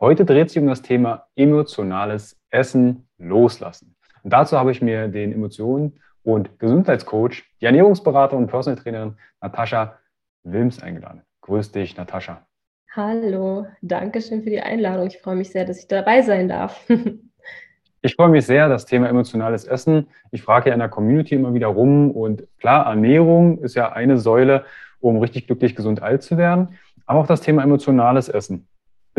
[0.00, 3.96] Heute dreht sich um das Thema emotionales Essen loslassen.
[4.22, 9.98] Und dazu habe ich mir den Emotionen- und Gesundheitscoach, die Ernährungsberater und Personal Trainerin Natascha
[10.44, 11.22] Wilms eingeladen.
[11.40, 12.46] Grüß dich, Natascha.
[12.92, 15.08] Hallo, danke schön für die Einladung.
[15.08, 16.80] Ich freue mich sehr, dass ich dabei sein darf.
[18.00, 20.06] Ich freue mich sehr, das Thema emotionales Essen.
[20.30, 24.18] Ich frage ja in der Community immer wieder rum und klar, Ernährung ist ja eine
[24.18, 24.64] Säule,
[25.00, 26.78] um richtig glücklich gesund alt zu werden.
[27.06, 28.67] Aber auch das Thema emotionales Essen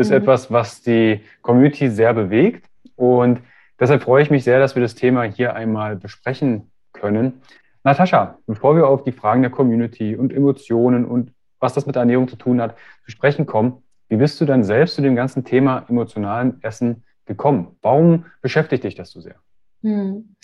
[0.00, 0.16] ist mhm.
[0.16, 2.66] etwas, was die Community sehr bewegt.
[2.96, 3.40] Und
[3.78, 7.42] deshalb freue ich mich sehr, dass wir das Thema hier einmal besprechen können.
[7.84, 12.28] Natascha, bevor wir auf die Fragen der Community und Emotionen und was das mit Ernährung
[12.28, 15.84] zu tun hat, zu sprechen kommen, wie bist du dann selbst zu dem ganzen Thema
[15.88, 17.76] emotionalen Essen gekommen?
[17.80, 19.36] Warum beschäftigt dich das so sehr?
[19.82, 20.34] Hm.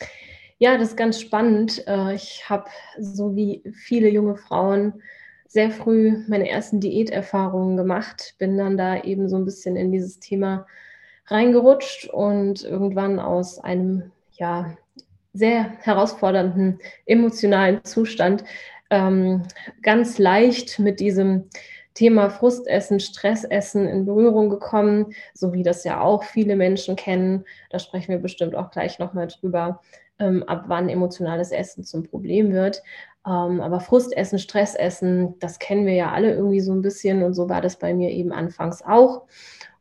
[0.59, 1.87] Ja, das ist ganz spannend.
[1.87, 2.65] Äh, ich habe
[2.99, 5.03] so wie viele junge Frauen
[5.49, 10.19] sehr früh meine ersten Diäterfahrungen gemacht, bin dann da eben so ein bisschen in dieses
[10.19, 10.67] Thema
[11.27, 14.77] reingerutscht und irgendwann aus einem ja
[15.33, 18.45] sehr herausfordernden emotionalen Zustand
[18.91, 19.43] ähm,
[19.83, 21.49] ganz leicht mit diesem
[21.95, 27.45] Thema Frustessen, Stressessen in Berührung gekommen, so wie das ja auch viele Menschen kennen.
[27.71, 29.81] Da sprechen wir bestimmt auch gleich nochmal drüber,
[30.19, 32.83] ähm, ab wann emotionales Essen zum Problem wird.
[33.27, 37.49] Ähm, aber Frustessen, Stressessen, das kennen wir ja alle irgendwie so ein bisschen und so
[37.49, 39.23] war das bei mir eben anfangs auch.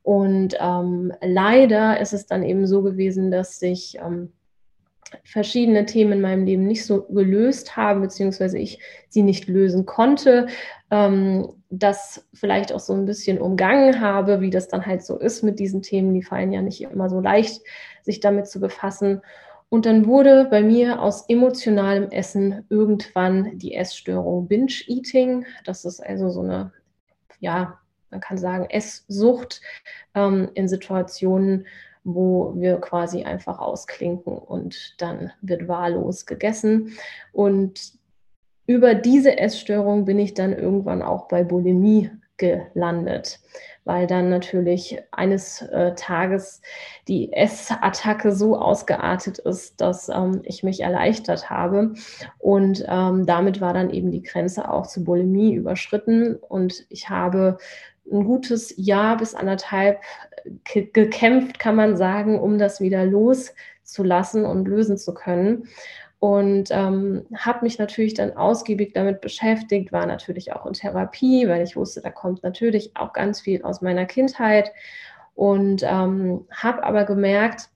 [0.01, 4.31] Und ähm, leider ist es dann eben so gewesen, dass sich ähm,
[5.23, 8.79] verschiedene Themen in meinem Leben nicht so gelöst haben, beziehungsweise ich
[9.09, 10.47] sie nicht lösen konnte,
[10.91, 15.43] ähm, das vielleicht auch so ein bisschen umgangen habe, wie das dann halt so ist
[15.43, 16.13] mit diesen Themen.
[16.13, 17.61] Die fallen ja nicht immer so leicht,
[18.01, 19.21] sich damit zu befassen.
[19.69, 25.45] Und dann wurde bei mir aus emotionalem Essen irgendwann die Essstörung Binge-Eating.
[25.65, 26.71] Das ist also so eine,
[27.39, 27.79] ja,
[28.11, 29.61] man kann sagen, Esssucht
[30.13, 31.65] ähm, in Situationen,
[32.03, 36.93] wo wir quasi einfach ausklinken und dann wird wahllos gegessen.
[37.33, 37.93] Und
[38.67, 43.39] über diese Essstörung bin ich dann irgendwann auch bei Bulimie gelandet,
[43.85, 46.61] weil dann natürlich eines äh, Tages
[47.07, 51.93] die Essattacke so ausgeartet ist, dass ähm, ich mich erleichtert habe.
[52.39, 56.35] Und ähm, damit war dann eben die Grenze auch zu Bulimie überschritten.
[56.35, 57.59] Und ich habe
[58.11, 60.01] ein gutes Jahr bis anderthalb
[60.63, 65.67] gekämpft, kann man sagen, um das wieder loszulassen und lösen zu können.
[66.25, 71.61] Und ähm, habe mich natürlich dann ausgiebig damit beschäftigt, war natürlich auch in Therapie, weil
[71.61, 74.71] ich wusste, da kommt natürlich auch ganz viel aus meiner Kindheit.
[75.35, 77.69] Und ähm, habe aber gemerkt,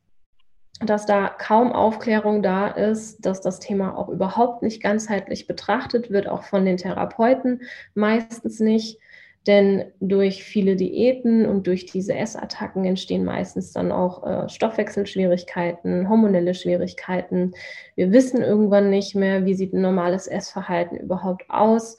[0.84, 6.28] dass da kaum Aufklärung da ist, dass das Thema auch überhaupt nicht ganzheitlich betrachtet wird,
[6.28, 7.62] auch von den Therapeuten
[7.94, 8.98] meistens nicht.
[9.48, 16.54] Denn durch viele Diäten und durch diese Essattacken entstehen meistens dann auch äh, Stoffwechselschwierigkeiten, hormonelle
[16.54, 17.54] Schwierigkeiten.
[17.96, 21.98] Wir wissen irgendwann nicht mehr, wie sieht ein normales Essverhalten überhaupt aus.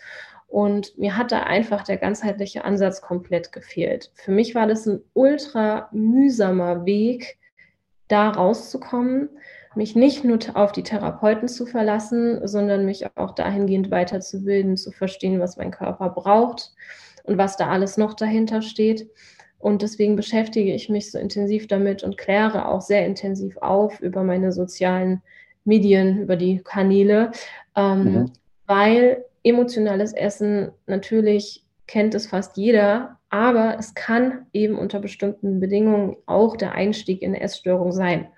[0.49, 4.11] Und mir hat da einfach der ganzheitliche Ansatz komplett gefehlt.
[4.15, 7.39] Für mich war das ein ultra mühsamer Weg,
[8.09, 9.31] da rauszukommen,
[9.77, 15.39] mich nicht nur auf die Therapeuten zu verlassen, sondern mich auch dahingehend weiterzubilden, zu verstehen,
[15.39, 16.75] was mein Körper braucht
[17.25, 19.09] und was da alles noch dahinter steht.
[19.59, 24.23] Und deswegen beschäftige ich mich so intensiv damit und kläre auch sehr intensiv auf über
[24.23, 25.23] meine sozialen
[25.65, 27.33] Medien, über die Kanäle,
[27.77, 28.33] ähm, mhm.
[28.67, 36.17] weil emotionales Essen natürlich kennt es fast jeder, aber es kann eben unter bestimmten Bedingungen
[36.27, 38.29] auch der Einstieg in eine Essstörung sein.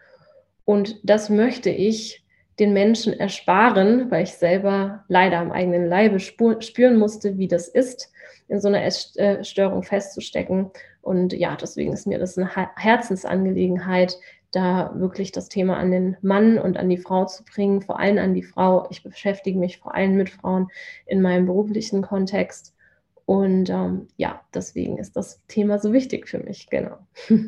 [0.64, 2.24] Und das möchte ich
[2.58, 8.12] den Menschen ersparen, weil ich selber leider am eigenen Leibe spüren musste, wie das ist,
[8.52, 10.70] in so einer Essstörung festzustecken.
[11.00, 14.18] Und ja, deswegen ist mir das eine Herzensangelegenheit,
[14.52, 18.18] da wirklich das Thema an den Mann und an die Frau zu bringen, vor allem
[18.18, 18.86] an die Frau.
[18.90, 20.68] Ich beschäftige mich vor allem mit Frauen
[21.06, 22.76] in meinem beruflichen Kontext.
[23.24, 26.98] Und ähm, ja, deswegen ist das Thema so wichtig für mich, genau.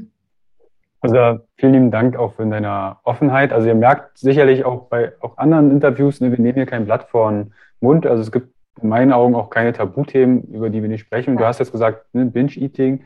[1.00, 3.52] Also vielen lieben Dank auch für deine Offenheit.
[3.52, 7.10] Also ihr merkt sicherlich auch bei auch anderen Interviews, ne, wir nehmen hier kein Blatt
[7.10, 8.06] vor den Mund.
[8.06, 11.36] Also es gibt in meinen Augen auch keine Tabuthemen, über die wir nicht sprechen.
[11.36, 13.04] Du hast jetzt gesagt, ne, Binge-Eating,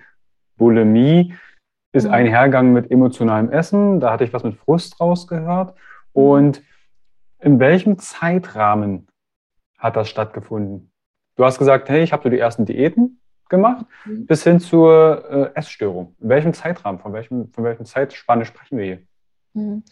[0.57, 1.35] Bulimie
[1.93, 2.15] ist mhm.
[2.15, 4.01] einhergegangen mit emotionalem Essen.
[4.01, 5.75] Da hatte ich was mit Frust rausgehört.
[6.13, 6.63] Und
[7.41, 9.07] in welchem Zeitrahmen
[9.79, 10.91] hat das stattgefunden?
[11.37, 14.27] Du hast gesagt, hey, ich habe so die ersten Diäten gemacht, mhm.
[14.27, 16.17] bis hin zur äh, Essstörung.
[16.21, 18.99] In welchem Zeitrahmen, von welchem, von welchem Zeitspanne sprechen wir hier?
[19.55, 19.83] Mhm.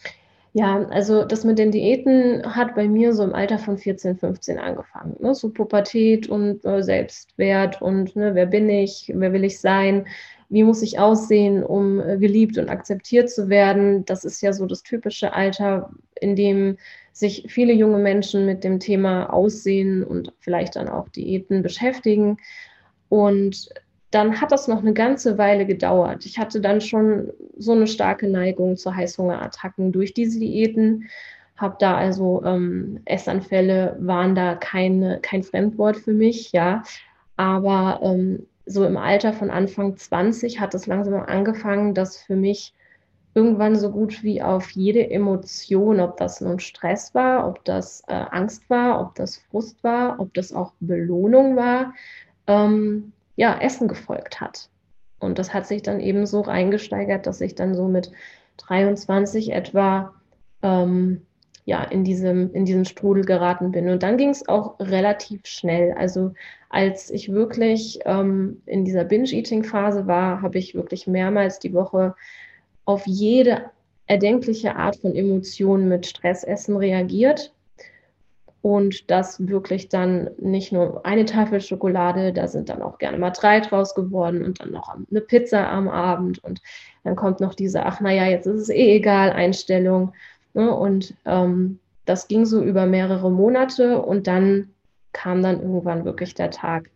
[0.57, 4.57] Ja, also das mit den Diäten hat bei mir so im Alter von 14, 15
[4.57, 5.15] angefangen.
[5.19, 5.35] Ne?
[5.35, 10.07] So Pubertät und äh, Selbstwert und ne, wer bin ich, wer will ich sein,
[10.49, 14.03] wie muss ich aussehen, um äh, geliebt und akzeptiert zu werden.
[14.05, 16.77] Das ist ja so das typische Alter, in dem
[17.11, 22.37] sich viele junge Menschen mit dem Thema Aussehen und vielleicht dann auch Diäten beschäftigen.
[23.09, 23.69] Und
[24.11, 26.25] dann hat das noch eine ganze Weile gedauert.
[26.25, 31.09] Ich hatte dann schon so eine starke Neigung zu Heißhungerattacken durch diese Diäten.
[31.57, 36.83] Habe da also ähm, Essanfälle waren da keine, kein Fremdwort für mich, ja.
[37.35, 42.73] Aber ähm, so im Alter von Anfang 20 hat es langsam angefangen, dass für mich
[43.33, 48.13] irgendwann so gut wie auf jede Emotion, ob das nun Stress war, ob das äh,
[48.13, 51.93] Angst war, ob das Frust war, ob das auch Belohnung war,
[52.47, 54.69] ähm, ja, Essen gefolgt hat.
[55.19, 58.11] Und das hat sich dann eben so reingesteigert, dass ich dann so mit
[58.57, 60.13] 23 etwa
[60.61, 61.21] ähm,
[61.65, 63.89] ja, in, diesem, in diesen Strudel geraten bin.
[63.89, 65.93] Und dann ging es auch relativ schnell.
[65.93, 66.33] Also
[66.69, 72.15] als ich wirklich ähm, in dieser Binge-Eating-Phase war, habe ich wirklich mehrmals die Woche
[72.85, 73.69] auf jede
[74.07, 77.53] erdenkliche Art von Emotionen mit Stressessen reagiert.
[78.67, 83.29] Und das wirklich dann nicht nur eine Tafel Schokolade, da sind dann auch gerne mal
[83.29, 86.43] drei draus geworden und dann noch eine Pizza am Abend.
[86.43, 86.59] Und
[87.05, 90.11] dann kommt noch diese, ach naja, jetzt ist es eh egal, Einstellung.
[90.53, 90.69] Ne?
[90.75, 94.67] Und ähm, das ging so über mehrere Monate und dann
[95.13, 96.89] kam dann irgendwann wirklich der Tag,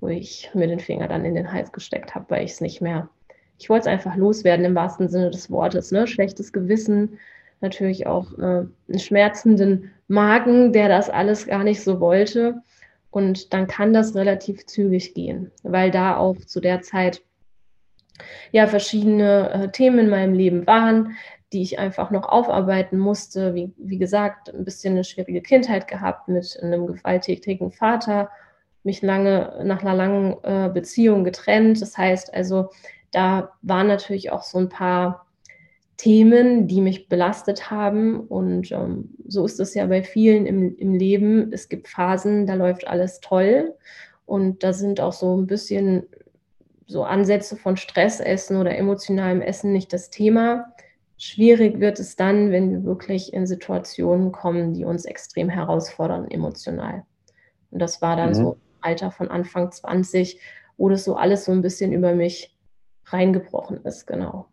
[0.00, 2.82] wo ich mir den Finger dann in den Hals gesteckt habe, weil ich es nicht
[2.82, 3.08] mehr
[3.56, 5.92] ich wollte es einfach loswerden im wahrsten Sinne des Wortes.
[5.92, 6.08] Ne?
[6.08, 7.18] Schlechtes Gewissen,
[7.64, 12.62] natürlich auch äh, einen schmerzenden Magen, der das alles gar nicht so wollte.
[13.10, 17.22] Und dann kann das relativ zügig gehen, weil da auch zu der Zeit
[18.52, 21.16] ja verschiedene äh, Themen in meinem Leben waren,
[21.52, 23.54] die ich einfach noch aufarbeiten musste.
[23.54, 28.30] Wie, wie gesagt, ein bisschen eine schwierige Kindheit gehabt mit einem gewalttätigen Vater,
[28.82, 31.80] mich lange nach einer langen äh, Beziehung getrennt.
[31.80, 32.70] Das heißt also,
[33.12, 35.23] da waren natürlich auch so ein paar
[35.96, 38.20] Themen, die mich belastet haben.
[38.20, 41.52] Und ähm, so ist es ja bei vielen im, im Leben.
[41.52, 43.74] Es gibt Phasen, da läuft alles toll.
[44.26, 46.06] Und da sind auch so ein bisschen
[46.86, 50.72] so Ansätze von Stressessen oder emotionalem Essen nicht das Thema.
[51.16, 57.04] Schwierig wird es dann, wenn wir wirklich in Situationen kommen, die uns extrem herausfordern emotional.
[57.70, 58.34] Und das war dann mhm.
[58.34, 60.40] so Alter von Anfang 20,
[60.76, 62.56] wo das so alles so ein bisschen über mich
[63.06, 64.46] reingebrochen ist, genau.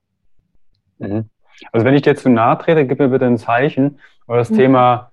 [1.02, 1.30] Mhm.
[1.72, 4.00] Also wenn ich dir zu nahe trete, gib mir bitte ein Zeichen.
[4.28, 4.58] Aber das mhm.
[4.58, 5.12] Thema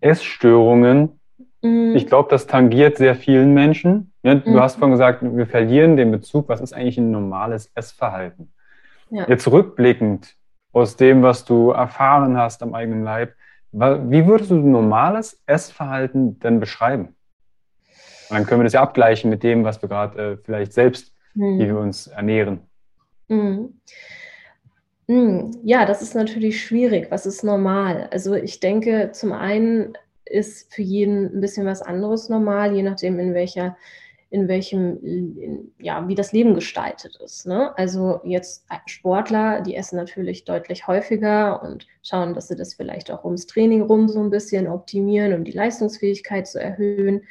[0.00, 1.20] Essstörungen,
[1.62, 1.94] mhm.
[1.96, 4.12] ich glaube, das tangiert sehr vielen Menschen.
[4.22, 4.60] Ja, du mhm.
[4.60, 8.52] hast vorhin gesagt, wir verlieren den Bezug, was ist eigentlich ein normales Essverhalten?
[9.10, 9.26] Ja.
[9.28, 10.36] Jetzt rückblickend
[10.72, 13.34] aus dem, was du erfahren hast am eigenen Leib,
[13.72, 17.14] wie würdest du normales Essverhalten denn beschreiben?
[18.28, 21.14] Und dann können wir das ja abgleichen mit dem, was wir gerade äh, vielleicht selbst,
[21.34, 21.58] wie mhm.
[21.58, 22.60] wir uns ernähren.
[23.28, 23.80] Mhm.
[25.10, 25.58] Mhm.
[25.64, 27.10] Ja, das ist natürlich schwierig.
[27.10, 28.08] Was ist normal?
[28.12, 33.18] Also ich denke, zum einen ist für jeden ein bisschen was anderes normal, je nachdem,
[33.18, 33.76] in welcher
[34.30, 37.46] in welchem, in, ja, wie das Leben gestaltet ist.
[37.46, 37.76] Ne?
[37.76, 43.24] Also jetzt Sportler, die essen natürlich deutlich häufiger und schauen, dass sie das vielleicht auch
[43.24, 47.22] ums Training rum so ein bisschen optimieren, um die Leistungsfähigkeit zu erhöhen.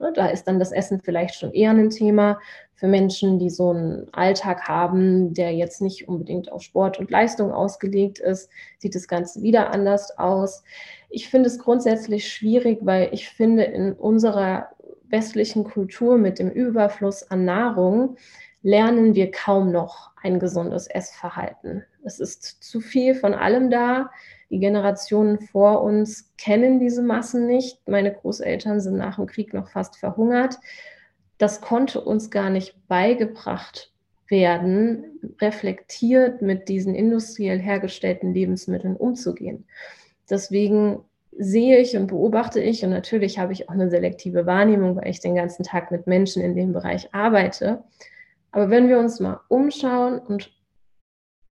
[0.00, 2.40] Und da ist dann das Essen vielleicht schon eher ein Thema.
[2.74, 7.52] Für Menschen, die so einen Alltag haben, der jetzt nicht unbedingt auf Sport und Leistung
[7.52, 10.62] ausgelegt ist, sieht das Ganze wieder anders aus.
[11.10, 14.68] Ich finde es grundsätzlich schwierig, weil ich finde, in unserer
[15.10, 18.16] westlichen Kultur mit dem Überfluss an Nahrung
[18.62, 21.84] lernen wir kaum noch ein gesundes Essverhalten.
[22.04, 24.10] Es ist zu viel von allem da.
[24.50, 27.86] Die Generationen vor uns kennen diese Massen nicht.
[27.86, 30.58] Meine Großeltern sind nach dem Krieg noch fast verhungert.
[31.36, 33.92] Das konnte uns gar nicht beigebracht
[34.26, 39.66] werden, reflektiert mit diesen industriell hergestellten Lebensmitteln umzugehen.
[40.28, 41.04] Deswegen
[41.38, 45.20] sehe ich und beobachte ich, und natürlich habe ich auch eine selektive Wahrnehmung, weil ich
[45.20, 47.84] den ganzen Tag mit Menschen in dem Bereich arbeite.
[48.50, 50.50] Aber wenn wir uns mal umschauen und,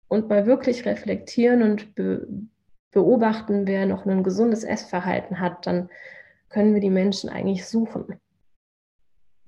[0.08, 2.28] und mal wirklich reflektieren und be,
[2.92, 5.90] beobachten, wer noch ein gesundes Essverhalten hat, dann
[6.50, 8.20] können wir die Menschen eigentlich suchen.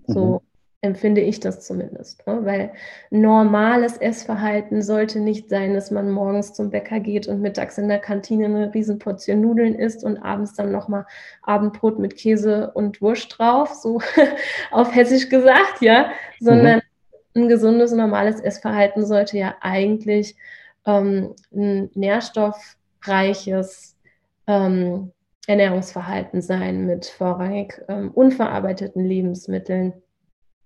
[0.06, 0.48] So, mhm
[0.88, 2.26] empfinde ich das zumindest.
[2.26, 2.40] Ne?
[2.44, 2.72] Weil
[3.12, 8.00] normales Essverhalten sollte nicht sein, dass man morgens zum Bäcker geht und mittags in der
[8.00, 11.06] Kantine eine Riesenportion Nudeln isst und abends dann nochmal
[11.44, 14.02] Abendbrot mit Käse und Wurst drauf, so
[14.72, 16.82] auf Hessisch gesagt, ja, sondern
[17.34, 17.44] mhm.
[17.44, 20.36] ein gesundes, normales Essverhalten sollte ja eigentlich
[20.86, 23.96] ähm, ein nährstoffreiches
[24.48, 25.12] ähm,
[25.48, 29.94] Ernährungsverhalten sein mit vorrangig ähm, unverarbeiteten Lebensmitteln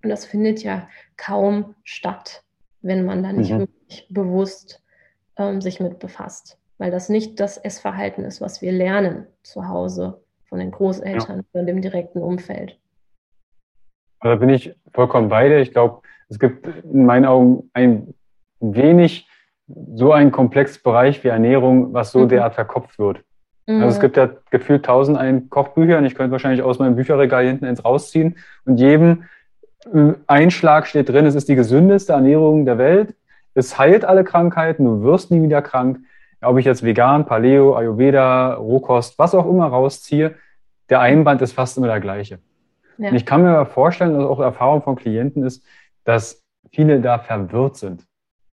[0.03, 2.43] und das findet ja kaum statt,
[2.81, 3.59] wenn man da nicht mhm.
[3.59, 4.83] wirklich bewusst
[5.37, 6.57] ähm, sich mit befasst.
[6.77, 11.43] Weil das nicht das Essverhalten ist, was wir lernen zu Hause von den Großeltern ja.
[11.53, 12.79] oder dem direkten Umfeld.
[14.21, 15.59] Da bin ich vollkommen bei dir.
[15.59, 18.13] Ich glaube, es gibt in meinen Augen ein
[18.59, 19.27] wenig
[19.95, 22.29] so einen komplexen Bereich wie Ernährung, was so mhm.
[22.29, 23.23] derart verkopft wird.
[23.67, 23.83] Mhm.
[23.83, 27.45] Also es gibt ja gefühlt tausend ein Kochbücher und ich könnte wahrscheinlich aus meinem Bücherregal
[27.45, 29.23] hinten ins rausziehen und jedem
[30.27, 33.15] Einschlag steht drin, es ist die gesündeste Ernährung der Welt.
[33.53, 35.99] Es heilt alle Krankheiten, du wirst nie wieder krank.
[36.41, 40.35] Ob ich jetzt vegan, Paleo, Ayurveda, Rohkost, was auch immer rausziehe,
[40.89, 42.39] der Einband ist fast immer der gleiche.
[42.97, 43.09] Ja.
[43.09, 45.63] Und ich kann mir vorstellen, dass auch Erfahrung von Klienten ist,
[46.03, 48.05] dass viele da verwirrt sind.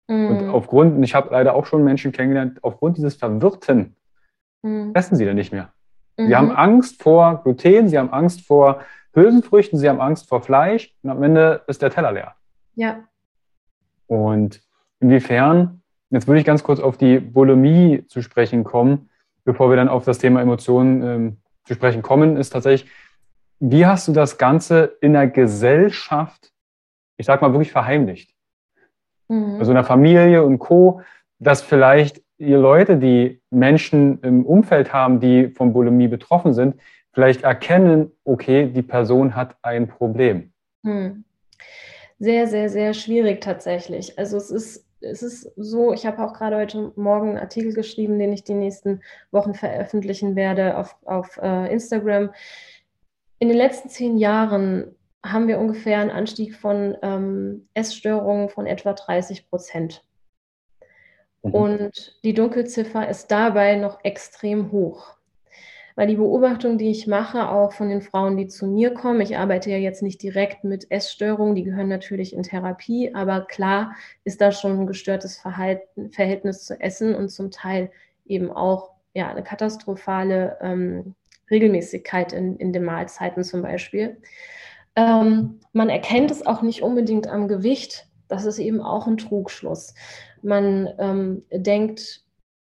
[0.08, 0.28] Mhm.
[0.28, 3.96] Und aufgrund, und ich habe leider auch schon Menschen kennengelernt, aufgrund dieses Verwirrten
[4.64, 4.92] mhm.
[4.94, 5.70] essen sie dann nicht mehr.
[6.18, 6.28] Mhm.
[6.28, 8.82] Sie haben Angst vor Gluten, sie haben Angst vor
[9.14, 12.36] Hülsenfrüchten, sie haben Angst vor Fleisch und am Ende ist der Teller leer.
[12.76, 13.04] Ja.
[14.08, 14.62] Und
[15.00, 19.10] inwiefern, jetzt würde ich ganz kurz auf die Bulimie zu sprechen kommen,
[19.44, 22.90] bevor wir dann auf das Thema Emotionen ähm, zu sprechen kommen, ist tatsächlich,
[23.60, 26.54] wie hast du das Ganze in der Gesellschaft,
[27.18, 28.34] ich sag mal, wirklich verheimlicht?
[29.28, 29.58] Mhm.
[29.60, 31.02] Also in der Familie und Co.,
[31.40, 36.76] dass vielleicht ihr Leute, die Menschen im Umfeld haben, die von Bulimie betroffen sind,
[37.18, 40.54] vielleicht erkennen, okay, die Person hat ein Problem?
[40.86, 41.26] Hm.
[42.20, 44.20] Sehr, sehr, sehr schwierig tatsächlich.
[44.20, 48.20] Also es ist, es ist so, ich habe auch gerade heute Morgen einen Artikel geschrieben,
[48.20, 52.30] den ich die nächsten Wochen veröffentlichen werde auf, auf äh, Instagram.
[53.40, 54.96] In den letzten zehn Jahren
[55.26, 60.04] haben wir ungefähr einen Anstieg von ähm, Essstörungen von etwa 30 Prozent.
[61.42, 61.52] Mhm.
[61.52, 65.17] Und die Dunkelziffer ist dabei noch extrem hoch
[65.98, 69.36] weil die Beobachtung, die ich mache, auch von den Frauen, die zu mir kommen, ich
[69.36, 74.40] arbeite ja jetzt nicht direkt mit Essstörungen, die gehören natürlich in Therapie, aber klar ist
[74.40, 77.90] da schon ein gestörtes Verhalten, Verhältnis zu Essen und zum Teil
[78.28, 81.16] eben auch ja, eine katastrophale ähm,
[81.50, 84.18] Regelmäßigkeit in, in den Mahlzeiten zum Beispiel.
[84.96, 88.08] Ähm, man erkennt es auch nicht unbedingt am Gewicht.
[88.28, 89.96] Das ist eben auch ein Trugschluss.
[90.44, 92.24] Man ähm, denkt,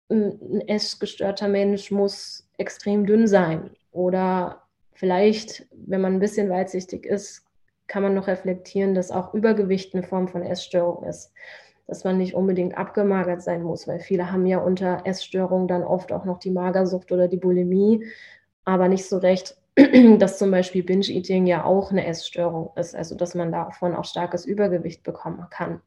[0.09, 3.71] ein essgestörter Mensch muss extrem dünn sein.
[3.91, 4.63] Oder
[4.93, 7.45] vielleicht, wenn man ein bisschen weitsichtig ist,
[7.87, 11.33] kann man noch reflektieren, dass auch Übergewicht eine Form von Essstörung ist.
[11.87, 16.13] Dass man nicht unbedingt abgemagert sein muss, weil viele haben ja unter Essstörung dann oft
[16.13, 18.05] auch noch die Magersucht oder die Bulimie,
[18.63, 19.57] aber nicht so recht,
[20.19, 24.45] dass zum Beispiel Binge-Eating ja auch eine Essstörung ist, also dass man davon auch starkes
[24.45, 25.81] Übergewicht bekommen kann.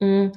[0.00, 0.32] Mhm.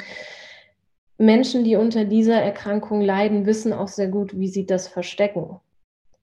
[1.21, 5.59] Menschen, die unter dieser Erkrankung leiden, wissen auch sehr gut, wie sie das verstecken.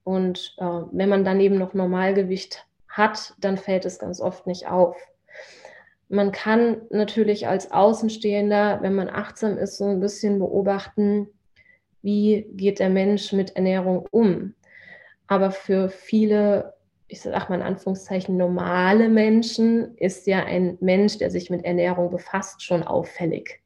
[0.04, 4.66] Und äh, wenn man dann eben noch Normalgewicht hat, dann fällt es ganz oft nicht
[4.68, 4.96] auf.
[6.08, 11.28] Man kann natürlich als Außenstehender, wenn man achtsam ist, so ein bisschen beobachten,
[12.02, 14.54] wie geht der Mensch mit Ernährung um.
[15.26, 16.74] Aber für viele
[17.08, 22.10] ich sage mal in Anführungszeichen, normale Menschen ist ja ein Mensch, der sich mit Ernährung
[22.10, 23.62] befasst, schon auffällig.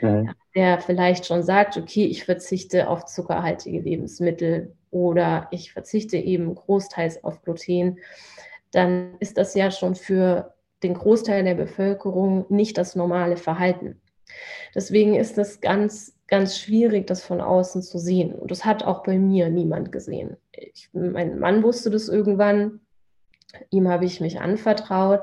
[0.00, 0.34] Mhm.
[0.54, 7.24] Der vielleicht schon sagt, okay, ich verzichte auf zuckerhaltige Lebensmittel oder ich verzichte eben großteils
[7.24, 7.98] auf Gluten,
[8.72, 14.00] dann ist das ja schon für den Großteil der Bevölkerung nicht das normale Verhalten.
[14.74, 18.34] Deswegen ist es ganz, ganz schwierig, das von außen zu sehen.
[18.34, 20.36] Und das hat auch bei mir niemand gesehen.
[20.52, 22.80] Ich, mein Mann wusste das irgendwann,
[23.70, 25.22] ihm habe ich mich anvertraut,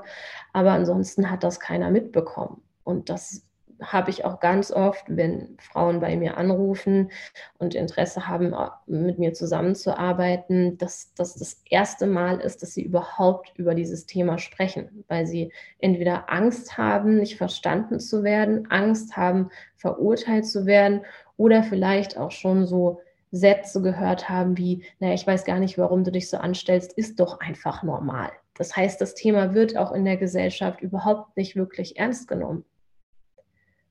[0.54, 2.62] aber ansonsten hat das keiner mitbekommen.
[2.84, 3.44] Und das
[3.84, 7.12] habe ich auch ganz oft, wenn Frauen bei mir anrufen
[7.58, 8.56] und Interesse haben,
[8.88, 14.38] mit mir zusammenzuarbeiten, dass das das erste Mal ist, dass sie überhaupt über dieses Thema
[14.38, 21.02] sprechen, weil sie entweder Angst haben, nicht verstanden zu werden, Angst haben, verurteilt zu werden
[21.38, 26.04] oder vielleicht auch schon so Sätze gehört haben wie, naja, ich weiß gar nicht, warum
[26.04, 28.32] du dich so anstellst, ist doch einfach normal.
[28.56, 32.64] Das heißt, das Thema wird auch in der Gesellschaft überhaupt nicht wirklich ernst genommen.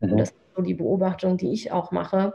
[0.03, 0.17] Mhm.
[0.19, 2.35] Das ist so die Beobachtung, die ich auch mache.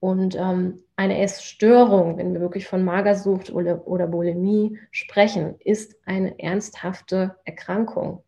[0.00, 6.38] Und ähm, eine Essstörung, wenn wir wirklich von Magersucht oder, oder Bulimie sprechen, ist eine
[6.38, 8.22] ernsthafte Erkrankung,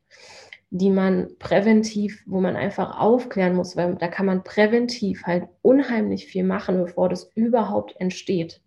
[0.70, 6.26] die man präventiv, wo man einfach aufklären muss, weil da kann man präventiv halt unheimlich
[6.26, 8.60] viel machen, bevor das überhaupt entsteht.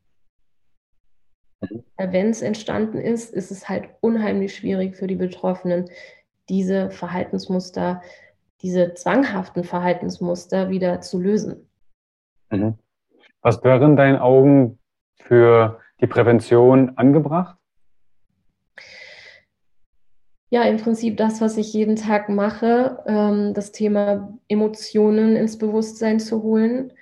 [1.97, 5.89] Wenn es entstanden ist, ist es halt unheimlich schwierig für die Betroffenen,
[6.49, 8.01] diese Verhaltensmuster
[8.63, 11.69] diese zwanghaften Verhaltensmuster wieder zu lösen.
[12.49, 12.75] Mhm.
[13.41, 14.79] Was wäre in deinen Augen
[15.15, 17.57] für die Prävention angebracht?
[20.49, 26.19] Ja, im Prinzip das, was ich jeden Tag mache, ähm, das Thema Emotionen ins Bewusstsein
[26.19, 26.93] zu holen.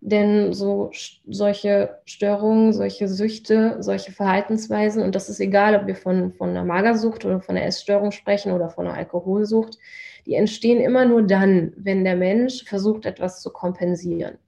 [0.00, 0.90] Denn so
[1.28, 6.64] solche Störungen, solche Süchte, solche Verhaltensweisen, und das ist egal, ob wir von, von einer
[6.64, 9.78] Magersucht oder von einer Essstörung sprechen oder von einer Alkoholsucht,
[10.26, 14.38] die entstehen immer nur dann, wenn der Mensch versucht, etwas zu kompensieren.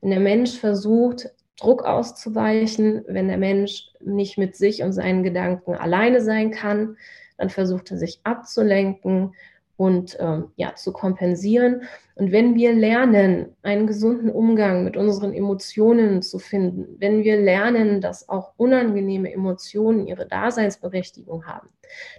[0.00, 5.74] Wenn der Mensch versucht, Druck auszuweichen, wenn der Mensch nicht mit sich und seinen Gedanken
[5.74, 6.96] alleine sein kann,
[7.36, 9.34] dann versucht er sich abzulenken
[9.78, 11.82] und ähm, ja, zu kompensieren.
[12.16, 18.00] Und wenn wir lernen, einen gesunden Umgang mit unseren Emotionen zu finden, wenn wir lernen,
[18.00, 21.68] dass auch unangenehme Emotionen ihre Daseinsberechtigung haben,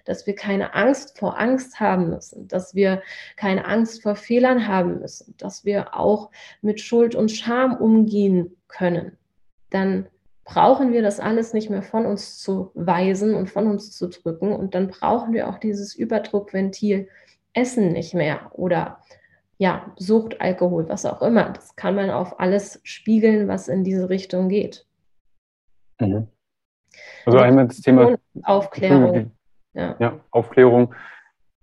[0.05, 3.01] dass wir keine Angst vor Angst haben müssen, dass wir
[3.36, 6.31] keine Angst vor Fehlern haben müssen, dass wir auch
[6.62, 9.17] mit Schuld und Scham umgehen können,
[9.69, 10.07] dann
[10.45, 14.53] brauchen wir das alles nicht mehr von uns zu weisen und von uns zu drücken.
[14.53, 17.10] Und dann brauchen wir auch dieses Überdruckventil,
[17.53, 18.99] Essen nicht mehr oder
[19.57, 21.49] ja, Sucht, Alkohol, was auch immer.
[21.49, 24.85] Das kann man auf alles spiegeln, was in diese Richtung geht.
[25.99, 26.27] Mhm.
[27.25, 29.31] Also einmal das Thema Aufklärung.
[29.73, 29.95] Ja.
[29.99, 30.19] ja.
[30.31, 30.95] Aufklärung.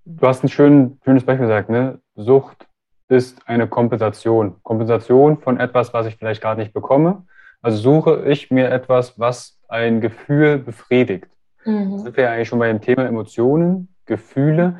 [0.04, 2.00] Du hast ein schön, schönes Beispiel gesagt, ne?
[2.14, 2.68] Sucht
[3.08, 4.62] ist eine Kompensation.
[4.62, 7.24] Kompensation von etwas, was ich vielleicht gerade nicht bekomme.
[7.62, 11.28] Also suche ich mir etwas, was ein Gefühl befriedigt.
[11.64, 11.92] Mhm.
[11.92, 14.78] Da sind wir ja eigentlich schon bei dem Thema Emotionen, Gefühle.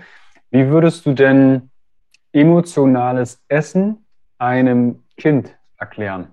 [0.57, 1.69] Wie würdest du denn
[2.33, 4.07] emotionales Essen
[4.39, 6.29] einem Kind erklären?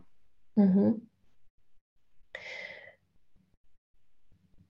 [0.56, 1.10] Mhm.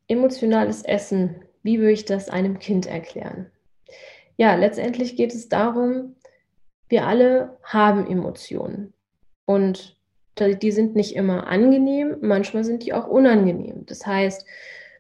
[0.08, 3.52] Emotionales Essen, wie würde ich das einem Kind erklären?
[4.38, 6.16] Ja, letztendlich geht es darum,
[6.90, 8.96] wir alle haben Emotionen
[9.46, 10.00] und
[10.40, 13.86] die sind nicht immer angenehm, manchmal sind die auch unangenehm.
[13.86, 14.48] Das heißt,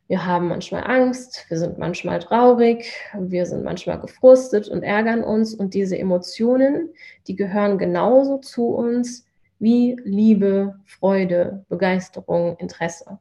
[0.07, 5.53] wir haben manchmal Angst, wir sind manchmal traurig, wir sind manchmal gefrustet und ärgern uns.
[5.53, 6.89] Und diese Emotionen,
[7.27, 9.25] die gehören genauso zu uns
[9.59, 13.19] wie Liebe, Freude, Begeisterung, Interesse.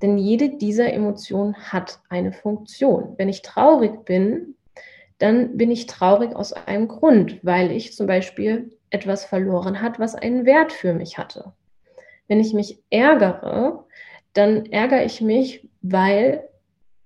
[0.00, 3.14] Denn jede dieser Emotionen hat eine Funktion.
[3.18, 4.54] Wenn ich traurig bin,
[5.18, 10.14] dann bin ich traurig aus einem Grund, weil ich zum Beispiel etwas verloren hat, was
[10.14, 11.52] einen Wert für mich hatte.
[12.26, 13.84] Wenn ich mich ärgere,
[14.32, 16.48] dann ärgere ich mich, weil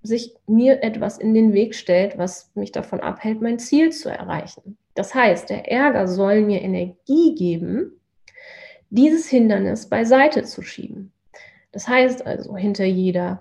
[0.03, 4.77] sich mir etwas in den Weg stellt, was mich davon abhält, mein Ziel zu erreichen.
[4.93, 7.99] Das heißt, der Ärger soll mir Energie geben,
[8.89, 11.11] dieses Hindernis beiseite zu schieben.
[11.71, 13.39] Das heißt also, hinter jeder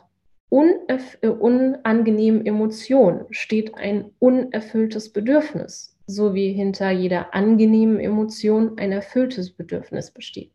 [0.50, 9.50] äh, unangenehmen Emotion steht ein unerfülltes Bedürfnis, so wie hinter jeder angenehmen Emotion ein erfülltes
[9.52, 10.50] Bedürfnis besteht.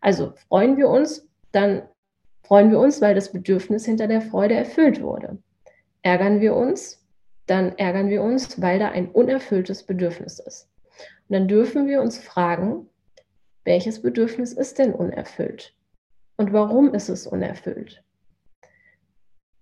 [0.00, 1.82] Also freuen wir uns, dann
[2.44, 5.38] Freuen wir uns, weil das Bedürfnis hinter der Freude erfüllt wurde.
[6.02, 7.02] Ärgern wir uns,
[7.46, 10.68] dann ärgern wir uns, weil da ein unerfülltes Bedürfnis ist.
[11.28, 12.88] Und dann dürfen wir uns fragen,
[13.64, 15.74] welches Bedürfnis ist denn unerfüllt?
[16.36, 18.02] Und warum ist es unerfüllt?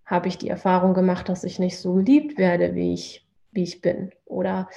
[0.04, 3.80] Habe ich die Erfahrung gemacht, dass ich nicht so geliebt werde, wie ich, wie ich
[3.80, 4.10] bin?
[4.24, 4.68] Oder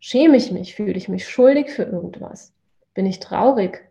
[0.00, 0.74] schäme ich mich?
[0.74, 2.52] Fühle ich mich schuldig für irgendwas?
[2.92, 3.90] Bin ich traurig?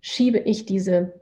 [0.00, 1.17] Schiebe ich diese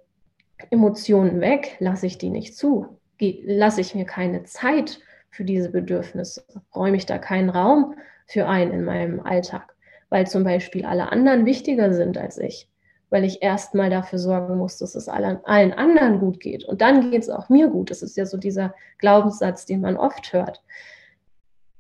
[0.70, 1.76] Emotionen weg?
[1.78, 2.98] Lasse ich die nicht zu?
[3.20, 6.44] Lasse ich mir keine Zeit für diese Bedürfnisse?
[6.74, 7.94] Räume ich da keinen Raum
[8.26, 9.74] für ein in meinem Alltag?
[10.08, 12.68] Weil zum Beispiel alle anderen wichtiger sind als ich
[13.10, 16.64] weil ich erstmal dafür sorgen muss, dass es allen, allen anderen gut geht.
[16.64, 17.90] Und dann geht es auch mir gut.
[17.90, 20.62] Das ist ja so dieser Glaubenssatz, den man oft hört.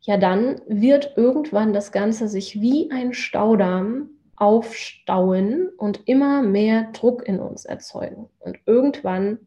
[0.00, 7.26] Ja, dann wird irgendwann das Ganze sich wie ein Staudamm aufstauen und immer mehr Druck
[7.26, 8.28] in uns erzeugen.
[8.38, 9.38] Und irgendwann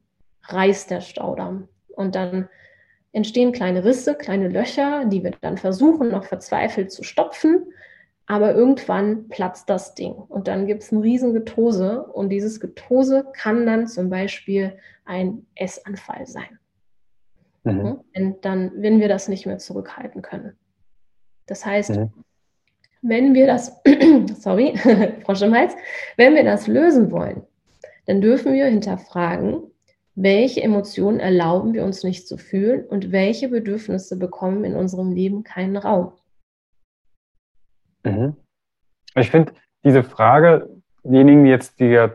[0.43, 1.67] reißt der Staudamm.
[1.89, 2.49] Und dann
[3.11, 7.73] entstehen kleine Risse, kleine Löcher, die wir dann versuchen, noch verzweifelt zu stopfen.
[8.25, 13.25] Aber irgendwann platzt das Ding und dann gibt es ein riesen Getose und dieses Getose
[13.33, 16.59] kann dann zum Beispiel ein Essanfall sein.
[17.63, 18.01] Mhm.
[18.13, 20.55] Wenn, dann, wenn wir das nicht mehr zurückhalten können.
[21.47, 22.11] Das heißt, mhm.
[23.01, 23.81] Wenn wir das,
[24.39, 24.75] sorry,
[25.23, 25.75] Frosch im Hals,
[26.17, 27.43] wenn wir das lösen wollen,
[28.05, 29.61] dann dürfen wir hinterfragen,
[30.15, 35.43] welche Emotionen erlauben wir uns nicht zu fühlen und welche Bedürfnisse bekommen in unserem Leben
[35.43, 36.11] keinen Raum.
[38.03, 38.35] Mhm.
[39.15, 40.69] Ich finde diese Frage,
[41.03, 42.07] diejenigen, die jetzt die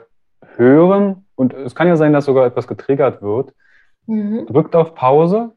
[0.56, 3.54] hören, und es kann ja sein, dass sogar etwas getriggert wird,
[4.06, 4.46] mhm.
[4.46, 5.52] drückt auf Pause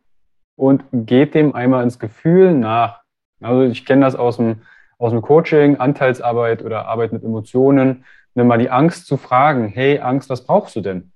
[0.56, 3.02] und geht dem einmal ins Gefühl nach.
[3.42, 4.62] Also ich kenne das aus dem,
[4.98, 8.06] aus dem Coaching, Anteilsarbeit oder Arbeit mit Emotionen,
[8.36, 11.12] nimm mal die Angst zu fragen, hey Angst, was brauchst du denn?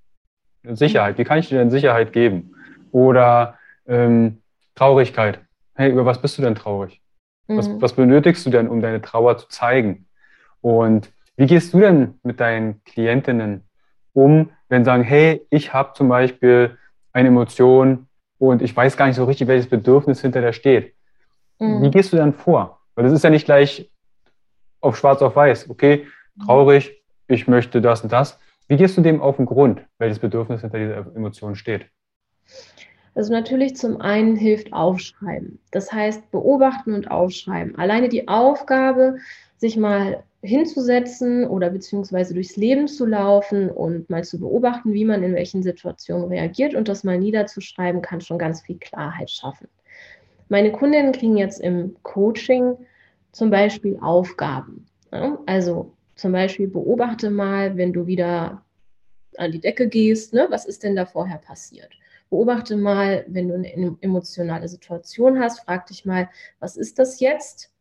[0.64, 2.56] Sicherheit, wie kann ich dir denn Sicherheit geben?
[2.92, 4.42] Oder ähm,
[4.76, 5.40] Traurigkeit,
[5.76, 7.02] hey, über was bist du denn traurig?
[7.48, 7.82] Was, mhm.
[7.82, 10.06] was benötigst du denn, um deine Trauer zu zeigen?
[10.62, 13.64] Und wie gehst du denn mit deinen Klientinnen
[14.14, 16.78] um, wenn sie sagen, hey, ich habe zum Beispiel
[17.14, 20.94] eine Emotion und ich weiß gar nicht so richtig, welches Bedürfnis hinter der steht.
[21.60, 21.82] Mhm.
[21.82, 22.81] Wie gehst du dann vor?
[22.96, 23.90] Weil das ist ja nicht gleich
[24.82, 25.70] auf schwarz auf weiß.
[25.70, 26.08] Okay,
[26.46, 28.40] traurig, ich möchte das und das.
[28.68, 31.86] Wie gehst du dem auf den Grund, welches Bedürfnis hinter dieser Emotion steht?
[33.14, 35.60] Also natürlich zum einen hilft Aufschreiben.
[35.72, 37.78] Das heißt, beobachten und aufschreiben.
[37.78, 39.18] Alleine die Aufgabe,
[39.58, 45.22] sich mal hinzusetzen oder beziehungsweise durchs Leben zu laufen und mal zu beobachten, wie man
[45.22, 49.68] in welchen Situationen reagiert und das mal niederzuschreiben, kann schon ganz viel Klarheit schaffen.
[50.52, 52.76] Meine Kundinnen kriegen jetzt im Coaching
[53.32, 54.86] zum Beispiel Aufgaben.
[55.10, 55.40] Ja?
[55.46, 58.62] Also zum Beispiel beobachte mal, wenn du wieder
[59.38, 61.94] an die Decke gehst, ne, was ist denn da vorher passiert?
[62.30, 67.72] Beobachte mal, wenn du eine emotionale Situation hast, frag dich mal, was ist das jetzt?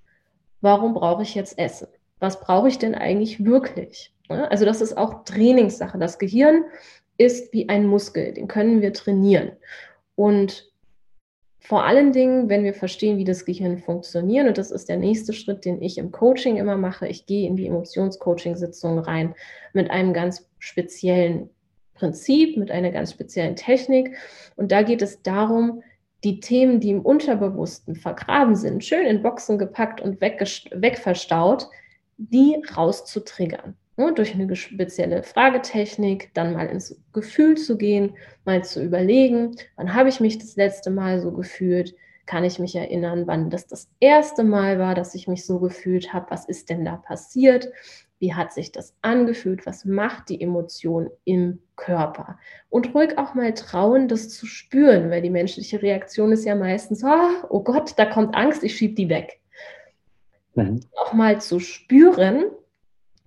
[0.61, 1.89] Warum brauche ich jetzt Essen?
[2.21, 4.15] Was brauche ich denn eigentlich wirklich?
[4.29, 5.99] Also das ist auch Trainingssache.
[5.99, 6.63] Das Gehirn
[7.19, 9.57] ist wie ein Muskel, den können wir trainieren.
[10.15, 10.70] Und
[11.61, 15.35] vor allen Dingen, wenn wir verstehen, wie das Gehirn funktioniert, und das ist der nächste
[15.35, 19.35] Schritt, den ich im Coaching immer mache, ich gehe in die Emotionscoaching-Sitzung rein
[19.75, 21.51] mit einem ganz speziellen
[21.95, 24.17] Prinzip, mit einer ganz speziellen Technik.
[24.57, 25.83] Und da geht es darum,
[26.25, 31.69] die Themen, die im Unterbewussten vergraben sind, schön in Boxen gepackt und wegverstaut,
[32.17, 33.77] die rauszutriggern.
[34.01, 39.93] Ne, durch eine spezielle Fragetechnik, dann mal ins Gefühl zu gehen, mal zu überlegen, wann
[39.93, 43.91] habe ich mich das letzte Mal so gefühlt, kann ich mich erinnern, wann das das
[44.01, 47.69] erste Mal war, dass ich mich so gefühlt habe, was ist denn da passiert,
[48.21, 49.67] wie hat sich das angefühlt?
[49.67, 52.39] Was macht die Emotion im Körper?
[52.71, 57.05] Und ruhig auch mal trauen, das zu spüren, weil die menschliche Reaktion ist ja meistens,
[57.05, 59.41] oh, oh Gott, da kommt Angst, ich schiebe die weg.
[60.55, 60.81] Mhm.
[60.97, 62.45] Auch mal zu spüren,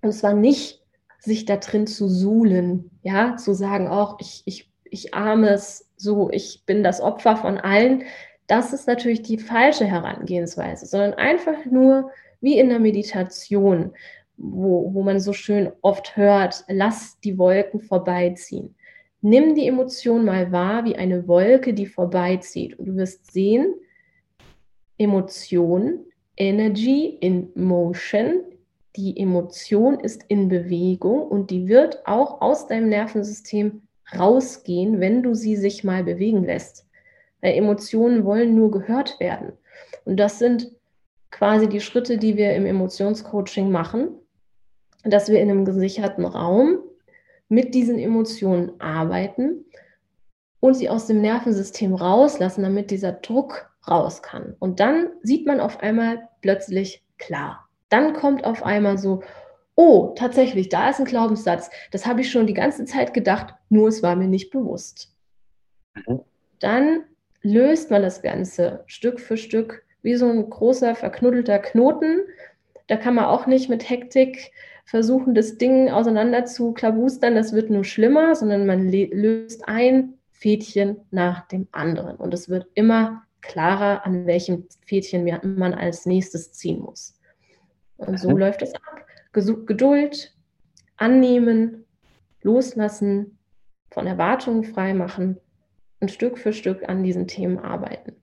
[0.03, 0.81] und zwar nicht
[1.19, 6.29] sich da drin zu suhlen, ja, zu sagen, auch ich, ich, ich arme es so,
[6.31, 8.03] ich bin das Opfer von allen.
[8.47, 12.11] Das ist natürlich die falsche Herangehensweise, sondern einfach nur
[12.41, 13.93] wie in der Meditation
[14.37, 18.75] wo, wo man so schön oft hört, lass die Wolken vorbeiziehen.
[19.21, 22.77] Nimm die Emotion mal wahr wie eine Wolke, die vorbeizieht.
[22.77, 23.73] Und du wirst sehen,
[24.97, 28.43] Emotion, Energy in Motion,
[28.95, 33.81] die Emotion ist in Bewegung und die wird auch aus deinem Nervensystem
[34.17, 36.85] rausgehen, wenn du sie sich mal bewegen lässt.
[37.41, 39.53] Weil Emotionen wollen nur gehört werden.
[40.05, 40.71] Und das sind
[41.31, 44.19] quasi die Schritte, die wir im Emotionscoaching machen
[45.03, 46.79] dass wir in einem gesicherten Raum
[47.49, 49.65] mit diesen Emotionen arbeiten
[50.59, 54.55] und sie aus dem Nervensystem rauslassen, damit dieser Druck raus kann.
[54.59, 57.67] Und dann sieht man auf einmal plötzlich klar.
[57.93, 59.21] Dann kommt auf einmal so,
[59.75, 61.69] oh, tatsächlich, da ist ein Glaubenssatz.
[61.91, 65.13] Das habe ich schon die ganze Zeit gedacht, nur es war mir nicht bewusst.
[66.07, 66.21] Mhm.
[66.57, 67.03] Dann
[67.43, 72.21] löst man das Ganze Stück für Stück wie so ein großer verknuddelter Knoten.
[72.87, 74.51] Da kann man auch nicht mit Hektik
[74.85, 77.35] versuchen, das Ding auseinander zu klabustern.
[77.35, 82.15] Das wird nur schlimmer, sondern man löst ein Fädchen nach dem anderen.
[82.15, 87.19] Und es wird immer klarer, an welchem Fädchen man als nächstes ziehen muss.
[88.03, 88.37] Und so mhm.
[88.37, 88.81] läuft es ab.
[89.31, 90.35] Geduld,
[90.97, 91.85] annehmen,
[92.41, 93.37] loslassen,
[93.91, 95.37] von Erwartungen freimachen
[95.99, 98.15] und Stück für Stück an diesen Themen arbeiten.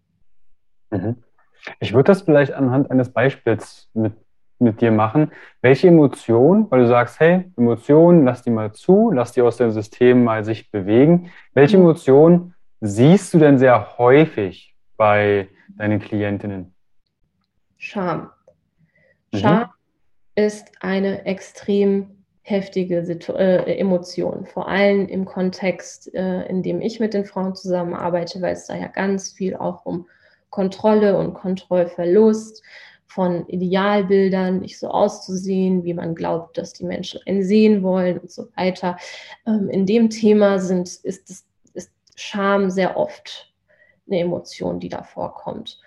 [0.90, 1.16] Mhm.
[1.78, 4.12] Ich würde das vielleicht anhand eines Beispiels mit,
[4.58, 5.30] mit dir machen.
[5.62, 9.70] Welche Emotion, weil du sagst, hey, Emotionen, lass die mal zu, lass die aus dem
[9.70, 11.30] System mal sich bewegen.
[11.54, 11.84] Welche mhm.
[11.84, 16.74] Emotion siehst du denn sehr häufig bei deinen Klientinnen?
[17.76, 18.30] Scham.
[19.32, 19.38] Mhm.
[19.38, 19.70] Scham
[20.34, 26.98] ist eine extrem heftige Situ äh, Emotion, vor allem im Kontext, äh, in dem ich
[26.98, 30.08] mit den Frauen zusammenarbeite, weil es da ja ganz viel auch um
[30.50, 32.62] Kontrolle und Kontrollverlust
[33.06, 38.30] von Idealbildern, nicht so auszusehen, wie man glaubt, dass die Menschen einen sehen wollen und
[38.30, 38.96] so weiter.
[39.46, 43.52] Ähm, in dem Thema sind, ist, das, ist Scham sehr oft
[44.06, 45.80] eine Emotion, die da vorkommt.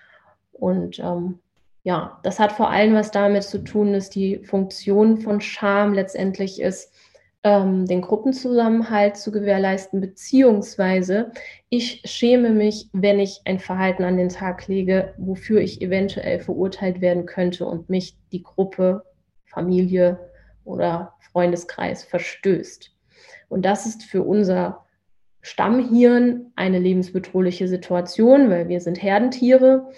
[0.52, 1.40] Und ähm,
[1.84, 6.62] ja, das hat vor allem was damit zu tun, dass die Funktion von Scham letztendlich
[6.62, 6.94] ist,
[7.44, 11.32] ähm, den Gruppenzusammenhalt zu gewährleisten, beziehungsweise
[11.70, 17.02] ich schäme mich, wenn ich ein Verhalten an den Tag lege, wofür ich eventuell verurteilt
[17.02, 19.04] werden könnte und mich die Gruppe,
[19.46, 20.32] Familie
[20.64, 22.92] oder Freundeskreis verstößt.
[23.50, 24.86] Und das ist für unser
[25.42, 29.92] Stammhirn eine lebensbedrohliche Situation, weil wir sind Herdentiere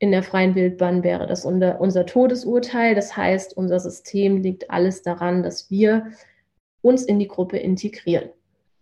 [0.00, 2.94] in der freien Wildbahn wäre das unser, unser Todesurteil.
[2.94, 6.06] Das heißt, unser System liegt alles daran, dass wir
[6.80, 8.30] uns in die Gruppe integrieren.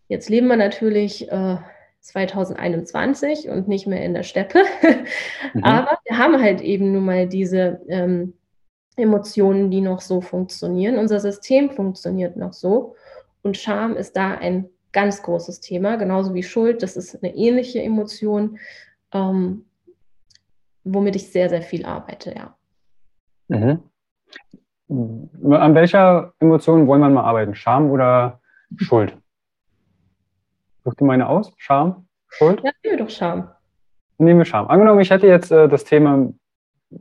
[0.07, 1.57] Jetzt leben wir natürlich äh,
[2.00, 4.62] 2021 und nicht mehr in der Steppe,
[5.54, 5.64] mhm.
[5.64, 8.35] aber wir haben halt eben nun mal diese ähm,
[8.96, 10.98] Emotionen, die noch so funktionieren.
[10.98, 12.94] Unser System funktioniert noch so
[13.42, 16.85] und Scham ist da ein ganz großes Thema, genauso wie Schuld.
[16.85, 18.59] Das ist eine ähnliche Emotion.
[19.12, 19.64] Ähm,
[20.92, 22.55] womit ich sehr, sehr viel arbeite, ja.
[23.48, 23.83] Mhm.
[25.53, 27.55] An welcher Emotion wollen wir mal arbeiten?
[27.55, 28.40] Scham oder
[28.77, 29.16] Schuld?
[30.85, 31.53] Such dir meine aus?
[31.59, 32.07] Scham?
[32.29, 32.62] Schuld?
[32.64, 33.51] Ja, nehmen wir doch Scham.
[34.18, 34.68] Nehmen wir Scham.
[34.68, 36.33] Angenommen, ich hätte jetzt äh, das Thema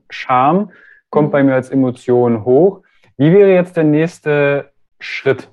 [0.09, 0.71] Scham,
[1.09, 1.31] kommt mhm.
[1.31, 2.83] bei mir als Emotion hoch.
[3.17, 5.49] Wie wäre jetzt der nächste Schritt?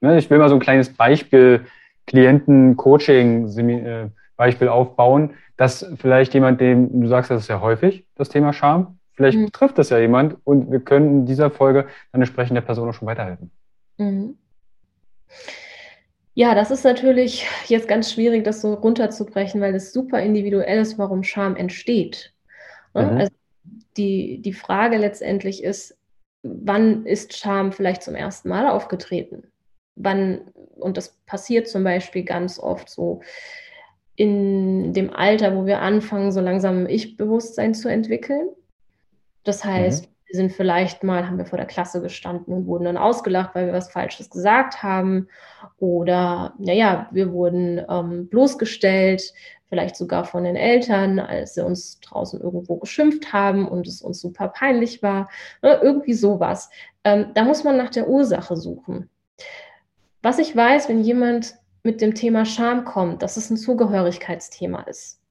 [0.00, 1.66] Ne, ich will mal so ein kleines Beispiel,
[2.06, 8.52] Klienten-Coaching-Beispiel äh, aufbauen dass vielleicht jemand, dem du sagst, das ist ja häufig, das Thema
[8.52, 9.52] Scham, vielleicht mhm.
[9.52, 12.94] trifft das ja jemand und wir können in dieser Folge dann entsprechend der Person auch
[12.94, 13.50] schon weiterhelfen.
[13.96, 14.36] Mhm.
[16.34, 20.98] Ja, das ist natürlich jetzt ganz schwierig, das so runterzubrechen, weil es super individuell ist,
[20.98, 22.34] warum Scham entsteht.
[22.92, 23.02] Ne?
[23.04, 23.16] Mhm.
[23.18, 23.32] Also
[23.96, 25.96] die, die Frage letztendlich ist,
[26.42, 29.44] wann ist Scham vielleicht zum ersten Mal aufgetreten?
[29.94, 33.22] Wann, und das passiert zum Beispiel ganz oft so,
[34.16, 38.48] in dem Alter, wo wir anfangen, so langsam Ich-Bewusstsein zu entwickeln.
[39.44, 40.10] Das heißt, mhm.
[40.26, 43.66] wir sind vielleicht mal, haben wir vor der Klasse gestanden und wurden dann ausgelacht, weil
[43.66, 45.28] wir was Falsches gesagt haben.
[45.78, 49.32] Oder, naja, wir wurden ähm, bloßgestellt,
[49.68, 54.20] vielleicht sogar von den Eltern, als sie uns draußen irgendwo geschimpft haben und es uns
[54.20, 55.28] super peinlich war.
[55.62, 56.70] Ne, irgendwie sowas.
[57.04, 59.10] Ähm, da muss man nach der Ursache suchen.
[60.22, 61.54] Was ich weiß, wenn jemand
[61.86, 65.22] mit dem Thema Scham kommt, dass es ein Zugehörigkeitsthema ist.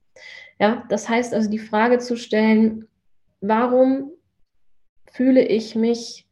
[0.58, 2.88] Ja, das heißt also die Frage zu stellen,
[3.40, 4.10] warum
[5.12, 6.26] fühle ich mich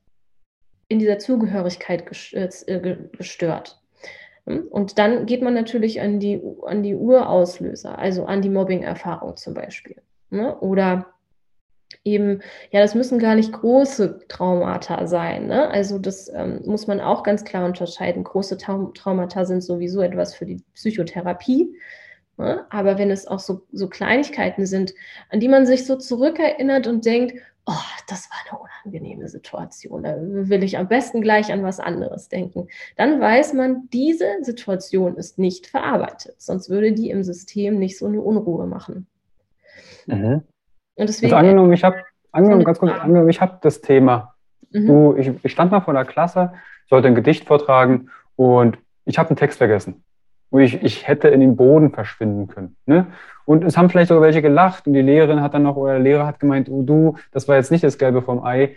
[0.88, 3.82] in dieser Zugehörigkeit äh, gestört?
[4.46, 4.66] Hm?
[4.68, 9.52] Und dann geht man natürlich an die, an die Urauslöser, also an die Mobbing-Erfahrung zum
[9.52, 10.00] Beispiel.
[10.30, 10.58] Ne?
[10.60, 11.13] Oder
[12.04, 12.40] eben,
[12.70, 15.46] ja, das müssen gar nicht große Traumata sein.
[15.46, 15.68] Ne?
[15.68, 18.24] Also das ähm, muss man auch ganz klar unterscheiden.
[18.24, 21.74] Große Traumata sind sowieso etwas für die Psychotherapie.
[22.36, 22.66] Ne?
[22.70, 24.94] Aber wenn es auch so, so Kleinigkeiten sind,
[25.30, 27.34] an die man sich so zurückerinnert und denkt,
[27.66, 27.72] oh,
[28.08, 32.68] das war eine unangenehme Situation, da will ich am besten gleich an was anderes denken,
[32.96, 38.06] dann weiß man, diese Situation ist nicht verarbeitet, sonst würde die im System nicht so
[38.06, 39.06] eine Unruhe machen.
[40.06, 40.42] Mhm.
[40.96, 41.96] Und deswegen, also angenommen, ich habe
[42.32, 44.34] angenommen, ganz kurz, angenommen, ich habe das Thema.
[44.70, 44.86] Mhm.
[44.86, 46.52] Du, ich, ich stand mal vor der Klasse,
[46.88, 50.04] sollte ein Gedicht vortragen und ich habe einen Text vergessen.
[50.50, 52.76] Und ich, ich hätte in den Boden verschwinden können.
[52.86, 53.06] Ne?
[53.44, 56.00] Und es haben vielleicht sogar welche gelacht und die Lehrerin hat dann noch, oder der
[56.00, 58.76] Lehrer hat gemeint, oh, du, das war jetzt nicht das Gelbe vom Ei,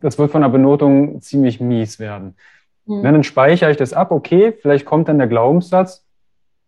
[0.00, 2.36] das wird von der Benotung ziemlich mies werden.
[2.86, 3.02] Mhm.
[3.02, 6.06] Dann speichere ich das ab, okay, vielleicht kommt dann der Glaubenssatz,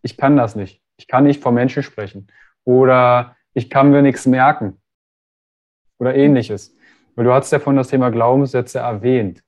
[0.01, 0.81] ich kann das nicht.
[0.97, 2.27] Ich kann nicht vor Menschen sprechen.
[2.65, 4.77] oder ich kann mir nichts merken
[5.97, 6.75] oder ähnliches.
[7.15, 9.43] Weil du hast ja von das Thema Glaubenssätze erwähnt.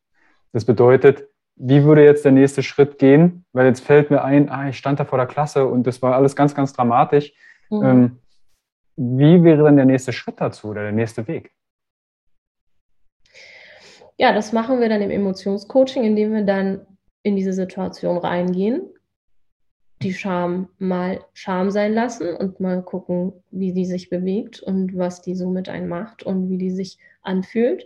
[0.51, 3.45] Das bedeutet, wie würde jetzt der nächste Schritt gehen?
[3.53, 6.15] Weil jetzt fällt mir ein, ah, ich stand da vor der Klasse und das war
[6.15, 7.33] alles ganz, ganz dramatisch.
[7.69, 7.85] Mhm.
[7.85, 8.19] Ähm,
[8.95, 11.51] wie wäre dann der nächste Schritt dazu oder der nächste Weg?
[14.17, 16.87] Ja, das machen wir dann im Emotionscoaching, indem wir dann
[17.21, 18.89] in diese Situation reingehen,
[20.01, 25.21] die Scham mal Scham sein lassen und mal gucken, wie die sich bewegt und was
[25.21, 27.85] die so mit einem macht und wie die sich anfühlt.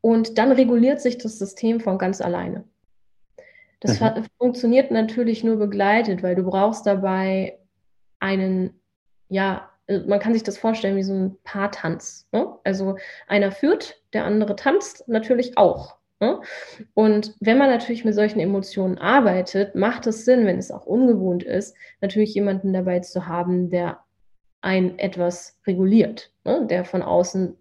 [0.00, 2.64] Und dann reguliert sich das System von ganz alleine.
[3.80, 4.24] Das mhm.
[4.38, 7.58] funktioniert natürlich nur begleitet, weil du brauchst dabei
[8.20, 8.80] einen,
[9.28, 12.28] ja, äh, man kann sich das vorstellen wie so ein Paartanz.
[12.30, 12.46] Ne?
[12.62, 15.96] Also einer führt, der andere tanzt natürlich auch.
[16.22, 16.40] Ne?
[16.94, 21.42] Und wenn man natürlich mit solchen Emotionen arbeitet, macht es Sinn, wenn es auch ungewohnt
[21.42, 23.98] ist, natürlich jemanden dabei zu haben, der
[24.60, 26.64] ein etwas reguliert, ne?
[26.70, 27.56] der von außen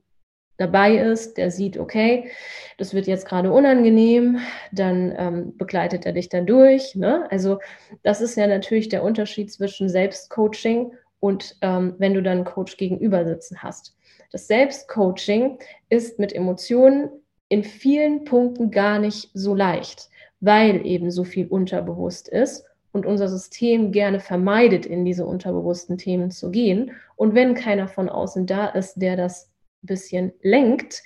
[0.58, 2.30] dabei ist, der sieht, okay,
[2.78, 4.38] das wird jetzt gerade unangenehm,
[4.72, 6.94] dann ähm, begleitet er dich dann durch.
[6.94, 7.26] Ne?
[7.32, 7.58] Also
[8.04, 12.78] das ist ja natürlich der Unterschied zwischen Selbstcoaching und ähm, wenn du dann einen Coach
[12.78, 13.98] gegenüber sitzen hast.
[14.32, 15.58] Das Selbstcoaching
[15.90, 17.10] ist mit Emotionen
[17.52, 20.10] in vielen Punkten gar nicht so leicht,
[20.40, 26.32] weil eben so viel unterbewusst ist und unser System gerne vermeidet, in diese unterbewussten Themen
[26.32, 26.92] zu gehen.
[27.18, 29.50] Und wenn keiner von außen da ist, der das
[29.84, 31.04] ein bisschen lenkt,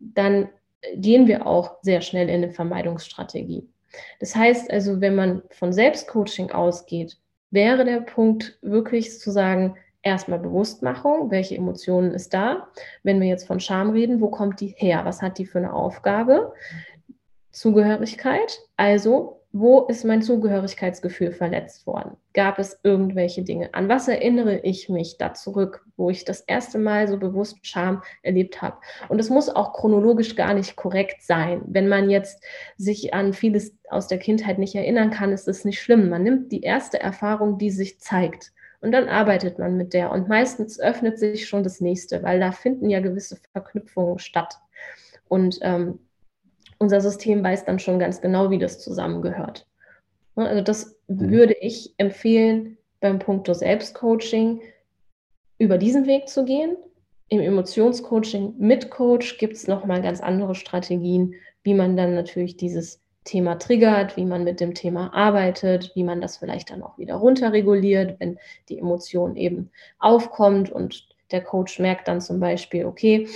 [0.00, 0.48] dann
[0.94, 3.68] gehen wir auch sehr schnell in eine Vermeidungsstrategie.
[4.18, 7.18] Das heißt also, wenn man von Selbstcoaching ausgeht,
[7.50, 12.68] wäre der Punkt wirklich zu sagen, erstmal Bewusstmachung, welche Emotionen ist da.
[13.02, 15.04] Wenn wir jetzt von Scham reden, wo kommt die her?
[15.04, 16.52] Was hat die für eine Aufgabe?
[17.50, 22.16] Zugehörigkeit, also wo ist mein Zugehörigkeitsgefühl verletzt worden?
[22.32, 23.74] Gab es irgendwelche Dinge?
[23.74, 28.02] An was erinnere ich mich da zurück, wo ich das erste Mal so bewusst Scham
[28.22, 28.78] erlebt habe?
[29.10, 31.60] Und es muss auch chronologisch gar nicht korrekt sein.
[31.66, 32.42] Wenn man jetzt
[32.78, 36.08] sich an vieles aus der Kindheit nicht erinnern kann, ist es nicht schlimm.
[36.08, 38.52] Man nimmt die erste Erfahrung, die sich zeigt.
[38.82, 40.10] Und dann arbeitet man mit der.
[40.10, 44.58] Und meistens öffnet sich schon das nächste, weil da finden ja gewisse Verknüpfungen statt.
[45.28, 46.00] Und ähm,
[46.78, 49.68] unser System weiß dann schon ganz genau, wie das zusammengehört.
[50.34, 51.30] Ne, also das mhm.
[51.30, 54.60] würde ich empfehlen, beim Punkt Selbstcoaching
[55.58, 56.76] über diesen Weg zu gehen.
[57.28, 63.01] Im Emotionscoaching mit Coach gibt es nochmal ganz andere Strategien, wie man dann natürlich dieses
[63.24, 67.14] Thema triggert, wie man mit dem Thema arbeitet, wie man das vielleicht dann auch wieder
[67.14, 73.28] runterreguliert, wenn die Emotion eben aufkommt und der Coach merkt dann zum Beispiel, okay,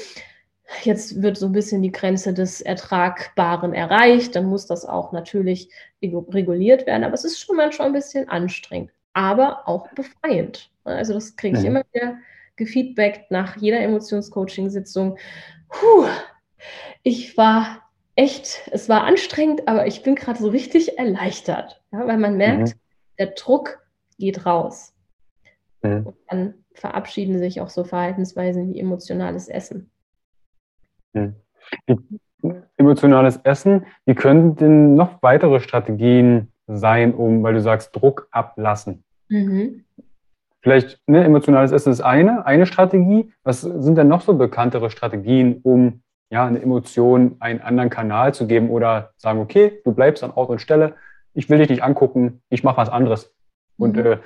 [0.82, 4.34] Jetzt wird so ein bisschen die Grenze des Ertragbaren erreicht.
[4.34, 5.70] Dann muss das auch natürlich
[6.04, 7.04] reguliert werden.
[7.04, 10.70] Aber es ist schon manchmal ein bisschen anstrengend, aber auch befreiend.
[10.84, 11.70] Also das kriege ich ja.
[11.70, 12.18] immer wieder
[12.56, 15.18] gefeedbackt nach jeder Emotionscoaching-Sitzung.
[17.02, 17.85] ich war
[18.16, 22.74] echt, es war anstrengend, aber ich bin gerade so richtig erleichtert, ja, weil man merkt,
[22.74, 22.80] mhm.
[23.18, 23.86] der Druck
[24.18, 24.94] geht raus.
[25.82, 26.06] Mhm.
[26.06, 29.90] Und dann verabschieden sich auch so Verhaltensweisen wie emotionales Essen.
[31.12, 31.32] Wie,
[32.76, 39.04] emotionales Essen, wie könnten denn noch weitere Strategien sein, um, weil du sagst, Druck ablassen?
[39.28, 39.84] Mhm.
[40.62, 43.32] Vielleicht, ne, emotionales Essen ist eine, eine Strategie.
[43.44, 48.46] Was sind denn noch so bekanntere Strategien, um ja, eine Emotion einen anderen Kanal zu
[48.46, 50.94] geben oder sagen, okay, du bleibst an Ort und Stelle,
[51.34, 53.34] ich will dich nicht angucken, ich mache was anderes
[53.76, 54.06] und mhm.
[54.06, 54.18] äh,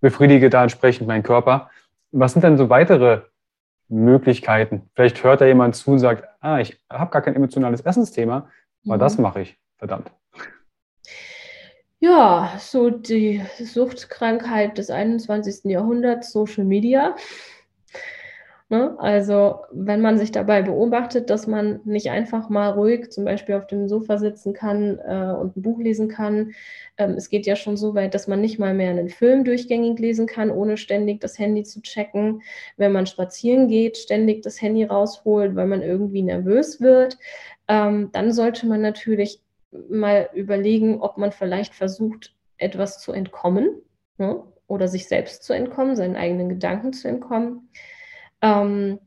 [0.00, 1.70] befriedige da entsprechend meinen Körper.
[2.12, 3.22] Was sind denn so weitere
[3.90, 4.88] Möglichkeiten.
[4.94, 8.48] Vielleicht hört da jemand zu und sagt, ah, ich habe gar kein emotionales Essensthema,
[8.86, 9.00] aber mhm.
[9.00, 10.10] das mache ich, verdammt.
[11.98, 15.64] Ja, so die Suchtkrankheit des 21.
[15.64, 17.14] Jahrhunderts, Social Media.
[18.72, 18.94] Ne?
[19.00, 23.66] Also wenn man sich dabei beobachtet, dass man nicht einfach mal ruhig zum Beispiel auf
[23.66, 26.52] dem Sofa sitzen kann äh, und ein Buch lesen kann.
[26.96, 29.98] Ähm, es geht ja schon so weit, dass man nicht mal mehr einen Film durchgängig
[29.98, 32.42] lesen kann, ohne ständig das Handy zu checken.
[32.76, 37.18] Wenn man spazieren geht, ständig das Handy rausholt, weil man irgendwie nervös wird,
[37.66, 39.42] ähm, dann sollte man natürlich
[39.88, 43.82] mal überlegen, ob man vielleicht versucht, etwas zu entkommen
[44.18, 44.44] ne?
[44.68, 47.68] oder sich selbst zu entkommen, seinen eigenen Gedanken zu entkommen.
[48.42, 48.98] Ähm,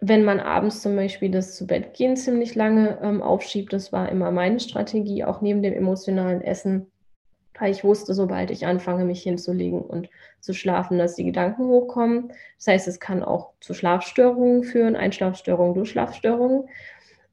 [0.00, 4.08] wenn man abends zum Beispiel das zu Bett gehen ziemlich lange ähm, aufschiebt, das war
[4.08, 6.90] immer meine Strategie, auch neben dem emotionalen Essen,
[7.56, 10.08] weil ich wusste, sobald ich anfange, mich hinzulegen und
[10.40, 12.32] zu schlafen, dass die Gedanken hochkommen.
[12.58, 16.68] Das heißt, es kann auch zu Schlafstörungen führen, Einschlafstörungen, Durchschlafstörungen.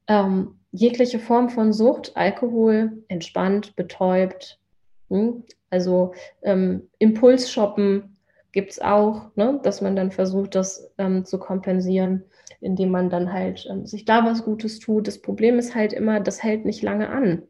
[0.06, 4.60] Ähm, jegliche Form von Sucht, Alkohol, entspannt, betäubt,
[5.08, 5.42] hm?
[5.70, 8.09] also ähm, Impulsshoppen,
[8.52, 9.60] gibt es auch, ne?
[9.62, 12.24] dass man dann versucht, das ähm, zu kompensieren,
[12.60, 15.06] indem man dann halt ähm, sich da was Gutes tut.
[15.06, 17.42] Das Problem ist halt immer, das hält nicht lange an.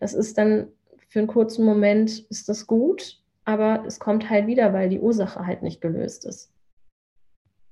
[0.00, 0.68] Das ist dann
[1.08, 5.46] für einen kurzen Moment ist das gut, aber es kommt halt wieder, weil die Ursache
[5.46, 6.50] halt nicht gelöst ist.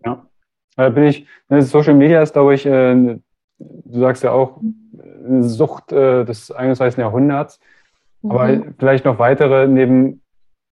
[0.05, 0.27] Ja,
[0.77, 3.19] da bin ich, ne, Social Media ist, glaube ich, äh,
[3.59, 4.61] du sagst ja auch,
[5.27, 6.99] eine Sucht äh, des 21.
[6.99, 7.61] Jahrhunderts,
[8.23, 8.31] mhm.
[8.31, 10.23] aber vielleicht noch weitere neben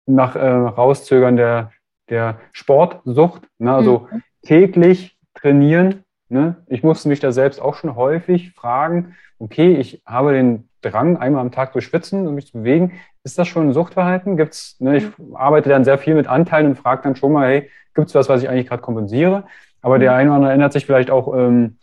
[0.06, 1.72] nach äh, Rauszögern der,
[2.10, 3.74] der Sportsucht, ne?
[3.74, 4.24] also mhm.
[4.44, 6.04] täglich trainieren.
[6.30, 6.58] Ne?
[6.68, 11.42] Ich musste mich da selbst auch schon häufig fragen, okay, ich habe den Drang, einmal
[11.42, 12.94] am Tag zu schwitzen und mich zu bewegen.
[13.24, 14.38] Ist das schon ein Suchtverhalten?
[14.38, 17.70] Gibt's, ne, ich arbeite dann sehr viel mit Anteilen und frage dann schon mal, hey,
[17.96, 19.46] gibt es was, was ich eigentlich gerade kompensiere?
[19.82, 20.18] Aber der mhm.
[20.18, 21.78] eine oder andere erinnert sich vielleicht auch ähm,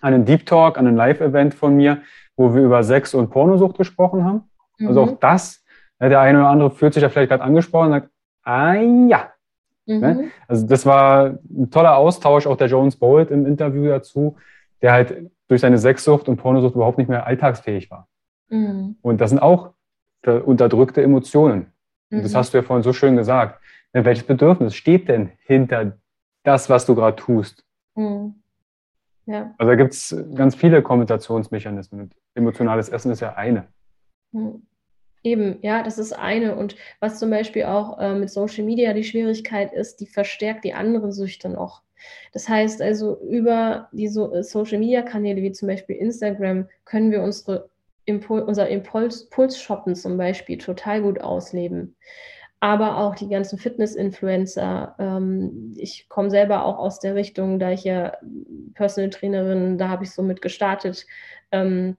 [0.00, 2.02] an einen Deep Talk, an ein Live-Event von mir,
[2.36, 4.44] wo wir über Sex und Pornosucht gesprochen haben.
[4.78, 4.88] Also mhm.
[4.88, 5.64] Also auch das,
[5.98, 8.10] ne, der eine oder andere fühlt sich da vielleicht gerade angesprochen und sagt,
[8.44, 9.32] ah ja.
[9.88, 10.00] Mhm.
[10.00, 10.30] Ne?
[10.46, 14.36] Also das war ein toller Austausch, auch der Jones Bolt im Interview dazu,
[14.82, 18.06] der halt durch seine Sexsucht und Pornosucht überhaupt nicht mehr alltagsfähig war.
[18.50, 18.96] Mhm.
[19.02, 19.70] Und das sind auch
[20.44, 21.72] unterdrückte Emotionen.
[22.10, 22.36] Und das mhm.
[22.36, 23.60] hast du ja vorhin so schön gesagt.
[23.92, 25.96] Welches Bedürfnis steht denn hinter
[26.44, 27.64] das, was du gerade tust?
[27.94, 28.34] Mhm.
[29.24, 29.54] Ja.
[29.58, 32.10] Also da gibt es ganz viele Kompensationsmechanismen.
[32.34, 33.66] Emotionales Essen ist ja eine.
[35.24, 36.56] Eben, ja, das ist eine.
[36.56, 40.74] Und was zum Beispiel auch äh, mit Social Media die Schwierigkeit ist, die verstärkt die
[40.74, 41.82] anderen Süchte noch.
[42.32, 47.10] Das heißt also, über die so äh, Social Media Kanäle wie zum Beispiel Instagram können
[47.10, 47.68] wir unsere
[48.04, 51.96] Impul unser Impuls, Pulsshoppen zum Beispiel total gut ausleben.
[52.60, 54.96] Aber auch die ganzen Fitness-Influencer.
[54.98, 58.16] Ähm, ich komme selber auch aus der Richtung, da ich ja
[58.74, 61.06] Personal Trainerin, da habe ich so mit gestartet.
[61.52, 61.96] Ähm,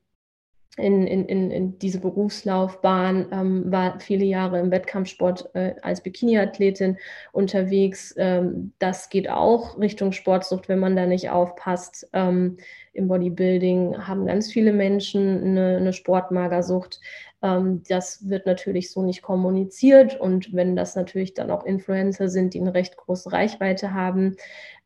[0.77, 6.97] in, in, in, diese Berufslaufbahn, ähm, war viele Jahre im Wettkampfsport äh, als Bikini-Athletin
[7.31, 8.13] unterwegs.
[8.17, 12.09] Ähm, das geht auch Richtung Sportsucht, wenn man da nicht aufpasst.
[12.13, 12.57] Ähm,
[12.93, 17.01] Im Bodybuilding haben ganz viele Menschen eine, eine Sportmagersucht.
[17.41, 22.53] Ähm, das wird natürlich so nicht kommuniziert und wenn das natürlich dann auch Influencer sind,
[22.53, 24.35] die eine recht große Reichweite haben,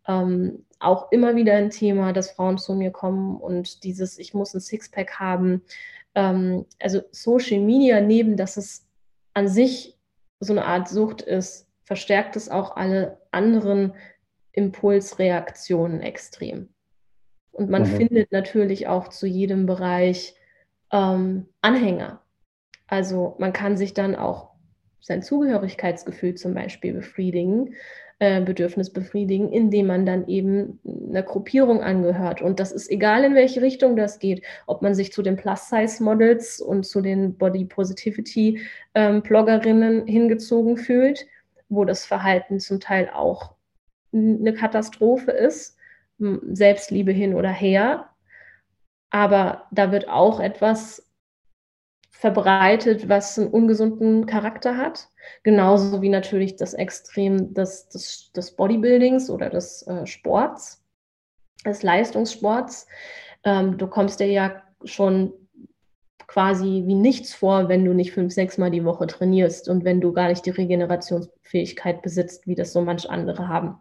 [0.07, 4.53] ähm, auch immer wieder ein Thema, dass Frauen zu mir kommen und dieses, ich muss
[4.53, 5.61] ein Sixpack haben.
[6.15, 8.85] Ähm, also Social Media, neben dass es
[9.33, 9.97] an sich
[10.39, 13.93] so eine Art Sucht ist, verstärkt es auch alle anderen
[14.51, 16.69] Impulsreaktionen extrem.
[17.51, 17.97] Und man mhm.
[17.97, 20.35] findet natürlich auch zu jedem Bereich
[20.91, 22.21] ähm, Anhänger.
[22.87, 24.51] Also man kann sich dann auch
[24.99, 27.75] sein Zugehörigkeitsgefühl zum Beispiel befriedigen
[28.19, 32.41] äh, Bedürfnis befriedigen, indem man dann eben einer Gruppierung angehört.
[32.41, 36.61] Und das ist egal, in welche Richtung das geht, ob man sich zu den Plus-Size-Models
[36.61, 41.27] und zu den Body-Positivity-Bloggerinnen hingezogen fühlt,
[41.69, 43.53] wo das Verhalten zum Teil auch
[44.13, 45.77] eine Katastrophe ist,
[46.19, 48.09] Selbstliebe hin oder her.
[49.09, 51.11] Aber da wird auch etwas
[52.11, 55.09] verbreitet, was einen ungesunden Charakter hat.
[55.43, 60.83] Genauso wie natürlich das Extrem des, des, des Bodybuildings oder des äh, Sports,
[61.65, 62.87] des Leistungssports.
[63.43, 65.33] Ähm, du kommst dir ja schon
[66.27, 70.01] quasi wie nichts vor, wenn du nicht fünf, sechs Mal die Woche trainierst und wenn
[70.01, 73.77] du gar nicht die Regenerationsfähigkeit besitzt, wie das so manch andere haben.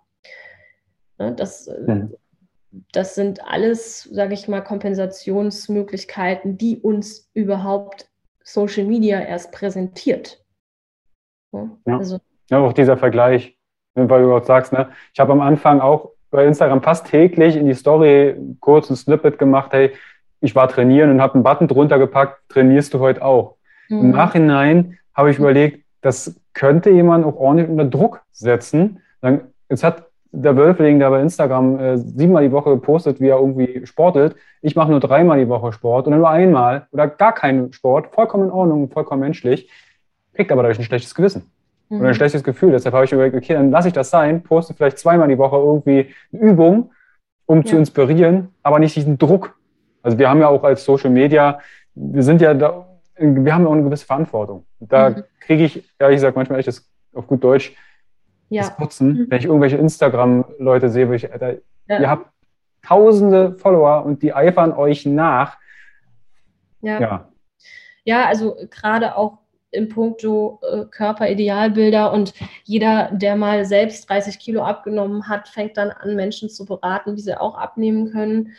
[1.19, 2.15] Ne, das, mhm.
[2.93, 8.11] das sind alles, sage ich mal, Kompensationsmöglichkeiten, die uns überhaupt
[8.45, 10.42] Social Media erst präsentiert.
[11.53, 12.19] Ja, also,
[12.51, 13.57] ja auch dieser Vergleich,
[13.95, 17.57] ne, weil du auch sagst, ne, ich habe am Anfang auch bei Instagram fast täglich
[17.57, 19.93] in die Story kurz ein Snippet gemacht, hey,
[20.41, 23.57] ich war trainieren und habe einen Button drunter gepackt, trainierst du heute auch.
[23.89, 24.01] Mhm.
[24.01, 29.01] Im Nachhinein habe ich überlegt, das könnte jemand auch ordentlich unter Druck setzen.
[29.21, 33.39] Dann, jetzt hat der Wölfling, der bei Instagram äh, siebenmal die Woche gepostet, wie er
[33.39, 34.35] irgendwie sportelt.
[34.63, 38.09] Ich mache nur dreimal die Woche Sport oder nur einmal oder gar keinen Sport.
[38.15, 39.71] Vollkommen in Ordnung, vollkommen menschlich.
[40.35, 41.51] Kriegt aber dadurch ein schlechtes Gewissen
[41.93, 42.01] mhm.
[42.01, 42.73] oder ein schlechtes Gefühl.
[42.73, 45.57] Deshalb habe ich überlegt, okay, dann lasse ich das sein, poste vielleicht zweimal die Woche
[45.57, 46.91] irgendwie eine Übung,
[47.47, 47.65] um ja.
[47.65, 49.57] zu inspirieren, aber nicht diesen Druck.
[50.03, 51.61] Also wir haben ja auch als Social Media,
[51.95, 54.67] wir sind ja da, wir haben ja auch eine gewisse Verantwortung.
[54.81, 55.25] Da mhm.
[55.41, 57.77] kriege ich, ehrlich gesagt, manchmal echt das auf gut Deutsch,
[58.49, 58.63] ja.
[58.63, 59.13] das Putzen.
[59.13, 59.27] Mhm.
[59.29, 61.55] Wenn ich irgendwelche Instagram-Leute sehe, wo ich, Alter,
[61.89, 62.01] ja.
[62.01, 62.27] ihr habt
[62.83, 65.57] tausende Follower und die eifern euch nach.
[66.81, 67.01] Ja.
[67.01, 67.29] Ja,
[68.05, 69.42] ja also gerade auch
[69.73, 75.91] im Punkto äh, Körperidealbilder und jeder, der mal selbst 30 Kilo abgenommen hat, fängt dann
[75.91, 78.53] an, Menschen zu beraten, wie sie auch abnehmen können.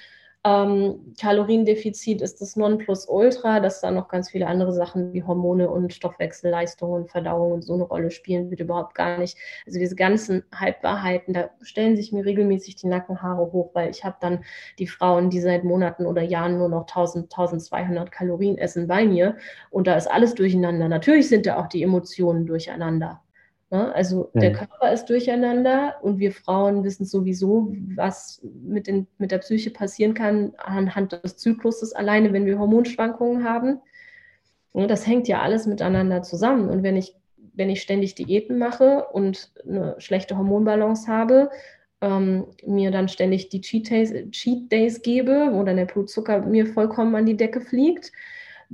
[0.46, 5.94] Ähm, Kaloriendefizit ist das Nonplusultra, dass da noch ganz viele andere Sachen wie Hormone und
[5.94, 9.38] Stoffwechselleistungen und Verdauung und so eine Rolle spielen, wird überhaupt gar nicht.
[9.66, 14.18] Also diese ganzen Halbwahrheiten, da stellen sich mir regelmäßig die Nackenhaare hoch, weil ich habe
[14.20, 14.44] dann
[14.80, 19.38] die Frauen, die seit Monaten oder Jahren nur noch 1000, 1200 Kalorien essen bei mir
[19.70, 20.90] und da ist alles durcheinander.
[20.90, 23.22] Natürlich sind da auch die Emotionen durcheinander.
[23.74, 23.92] Ne?
[23.96, 29.40] Also der Körper ist durcheinander und wir Frauen wissen sowieso, was mit, den, mit der
[29.40, 33.80] Psyche passieren kann anhand des Zykluses alleine, wenn wir Hormonschwankungen haben.
[34.74, 36.70] Und das hängt ja alles miteinander zusammen.
[36.70, 37.16] Und wenn ich,
[37.56, 41.50] wenn ich ständig Diäten mache und eine schlechte Hormonbalance habe,
[42.02, 46.68] ähm, mir dann ständig die Cheat Days, Cheat Days gebe, wo dann der Blutzucker mir
[46.68, 48.12] vollkommen an die Decke fliegt,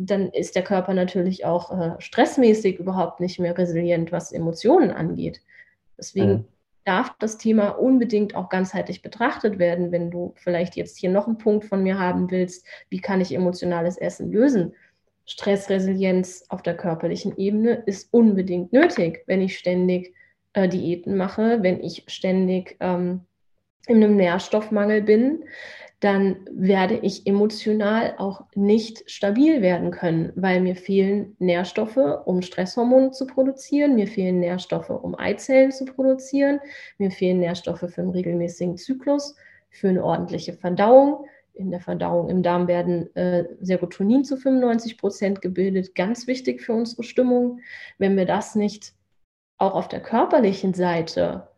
[0.01, 5.41] dann ist der Körper natürlich auch äh, stressmäßig überhaupt nicht mehr resilient, was Emotionen angeht.
[5.97, 6.45] Deswegen mhm.
[6.85, 11.37] darf das Thema unbedingt auch ganzheitlich betrachtet werden, wenn du vielleicht jetzt hier noch einen
[11.37, 14.73] Punkt von mir haben willst, wie kann ich emotionales Essen lösen?
[15.25, 20.13] Stressresilienz auf der körperlichen Ebene ist unbedingt nötig, wenn ich ständig
[20.53, 23.25] äh, Diäten mache, wenn ich ständig ähm,
[23.85, 25.43] in einem Nährstoffmangel bin,
[25.99, 33.11] dann werde ich emotional auch nicht stabil werden können, weil mir fehlen Nährstoffe, um Stresshormone
[33.11, 36.61] zu produzieren, mir fehlen Nährstoffe, um Eizellen zu produzieren,
[36.97, 39.35] mir fehlen Nährstoffe für einen regelmäßigen Zyklus,
[39.69, 41.25] für eine ordentliche Verdauung.
[41.53, 46.71] In der Verdauung im Darm werden äh, Serotonin zu 95 Prozent gebildet, ganz wichtig für
[46.71, 47.59] unsere Stimmung.
[47.97, 48.93] Wenn wir das nicht
[49.57, 51.49] auch auf der körperlichen Seite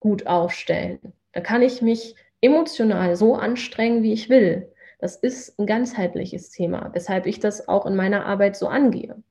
[0.00, 2.14] gut aufstellen, da kann ich mich
[2.44, 4.70] emotional so anstrengen, wie ich will.
[4.98, 9.22] Das ist ein ganzheitliches Thema, weshalb ich das auch in meiner Arbeit so angehe.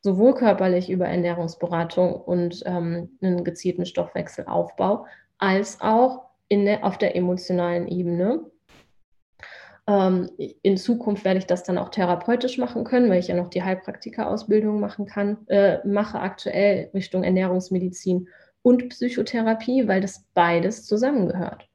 [0.00, 5.06] Sowohl körperlich über Ernährungsberatung und ähm, einen gezielten Stoffwechselaufbau,
[5.38, 8.42] als auch in der, auf der emotionalen Ebene.
[9.86, 13.50] Ähm, in Zukunft werde ich das dann auch therapeutisch machen können, weil ich ja noch
[13.50, 18.28] die Heilpraktika-Ausbildung machen kann, äh, mache aktuell Richtung Ernährungsmedizin
[18.62, 21.67] und Psychotherapie, weil das beides zusammengehört.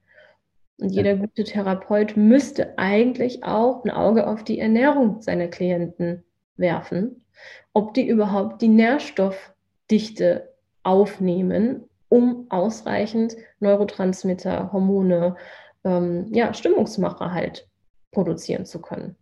[0.79, 6.23] Und jeder gute Therapeut müsste eigentlich auch ein Auge auf die Ernährung seiner Klienten
[6.55, 7.25] werfen,
[7.73, 10.49] ob die überhaupt die Nährstoffdichte
[10.83, 15.35] aufnehmen, um ausreichend Neurotransmitter, Hormone,
[15.83, 17.67] ähm, ja, Stimmungsmacher halt
[18.11, 19.15] produzieren zu können.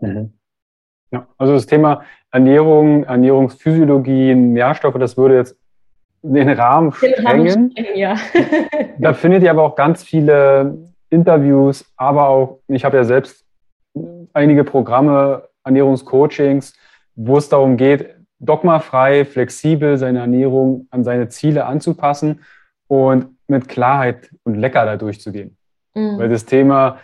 [0.00, 0.32] Mhm.
[1.10, 5.56] Ja, also das Thema Ernährung, Ernährungsphysiologie, Nährstoffe, das würde jetzt
[6.22, 7.74] den Rahmen sprengen.
[7.94, 8.16] ja.
[8.98, 10.76] da findet ihr aber auch ganz viele
[11.10, 13.44] Interviews, aber auch, ich habe ja selbst
[14.32, 16.74] einige Programme, Ernährungscoachings,
[17.14, 22.40] wo es darum geht, dogmafrei, flexibel seine Ernährung an seine Ziele anzupassen
[22.86, 25.56] und mit Klarheit und lecker da durchzugehen.
[25.94, 26.18] Mhm.
[26.18, 26.98] Weil das Thema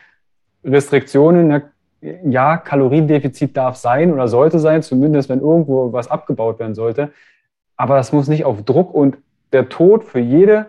[0.63, 1.63] Restriktionen,
[2.01, 7.13] ja, Kaloriendefizit darf sein oder sollte sein, zumindest wenn irgendwo was abgebaut werden sollte.
[7.77, 9.19] Aber das muss nicht auf Druck und
[9.53, 10.67] der Tod für jede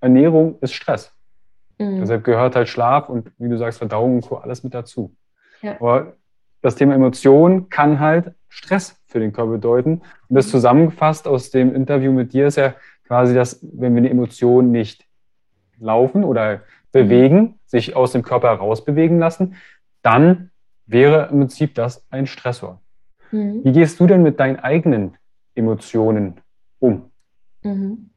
[0.00, 1.12] Ernährung ist Stress.
[1.78, 2.00] Mhm.
[2.00, 4.36] Deshalb gehört halt Schlaf und wie du sagst, Verdauung und Co.
[4.36, 5.14] alles mit dazu.
[5.62, 5.76] Ja.
[5.80, 6.14] Aber
[6.62, 10.02] das Thema Emotion kann halt Stress für den Körper bedeuten.
[10.28, 10.50] Und das mhm.
[10.50, 12.74] zusammengefasst aus dem Interview mit dir ist ja
[13.06, 15.06] quasi, dass wenn wir eine Emotion nicht
[15.78, 17.54] laufen oder bewegen, mhm.
[17.66, 19.56] sich aus dem Körper herausbewegen lassen,
[20.02, 20.50] dann
[20.86, 22.80] wäre im Prinzip das ein Stressor.
[23.30, 23.64] Mhm.
[23.64, 25.16] Wie gehst du denn mit deinen eigenen
[25.58, 26.40] Emotionen
[26.78, 27.10] um?
[27.62, 28.10] Mhm.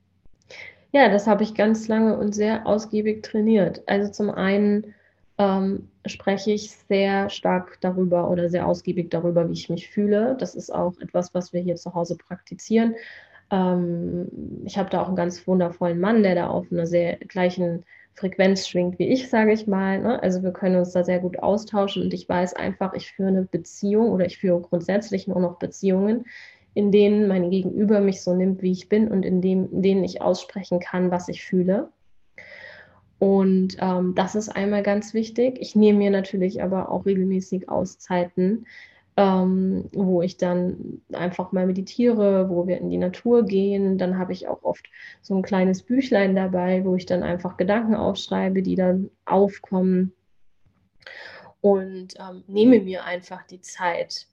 [0.94, 3.82] Ja, das habe ich ganz lange und sehr ausgiebig trainiert.
[3.88, 4.94] Also zum einen
[5.38, 10.36] ähm, spreche ich sehr stark darüber oder sehr ausgiebig darüber, wie ich mich fühle.
[10.40, 12.96] Das ist auch etwas, was wir hier zu Hause praktizieren.
[13.52, 14.28] Ähm,
[14.66, 18.68] ich habe da auch einen ganz wundervollen Mann, der da auf einer sehr gleichen Frequenz
[18.68, 20.00] schwingt wie ich, sage ich mal.
[20.02, 20.22] Ne?
[20.22, 23.44] Also wir können uns da sehr gut austauschen und ich weiß einfach, ich führe eine
[23.44, 26.26] Beziehung oder ich führe grundsätzlich nur noch Beziehungen,
[26.74, 30.04] in denen mein Gegenüber mich so nimmt, wie ich bin und in, dem, in denen
[30.04, 31.90] ich aussprechen kann, was ich fühle.
[33.20, 35.60] Und ähm, das ist einmal ganz wichtig.
[35.60, 38.66] Ich nehme mir natürlich aber auch regelmäßig Auszeiten,
[39.16, 44.00] ähm, wo ich dann einfach mal meditiere, wo wir in die Natur gehen.
[44.00, 44.90] Dann habe ich auch oft
[45.22, 50.14] so ein kleines Büchlein dabei, wo ich dann einfach Gedanken aufschreibe, die dann aufkommen.
[51.60, 54.26] Und ähm, nehme mir einfach die Zeit,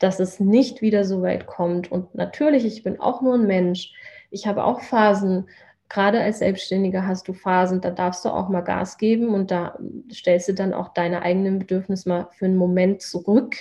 [0.00, 1.92] dass es nicht wieder so weit kommt.
[1.92, 3.92] Und natürlich, ich bin auch nur ein Mensch.
[4.30, 5.48] Ich habe auch Phasen,
[5.88, 9.78] gerade als Selbstständiger hast du Phasen, da darfst du auch mal Gas geben und da
[10.12, 13.56] stellst du dann auch deine eigenen Bedürfnisse mal für einen Moment zurück.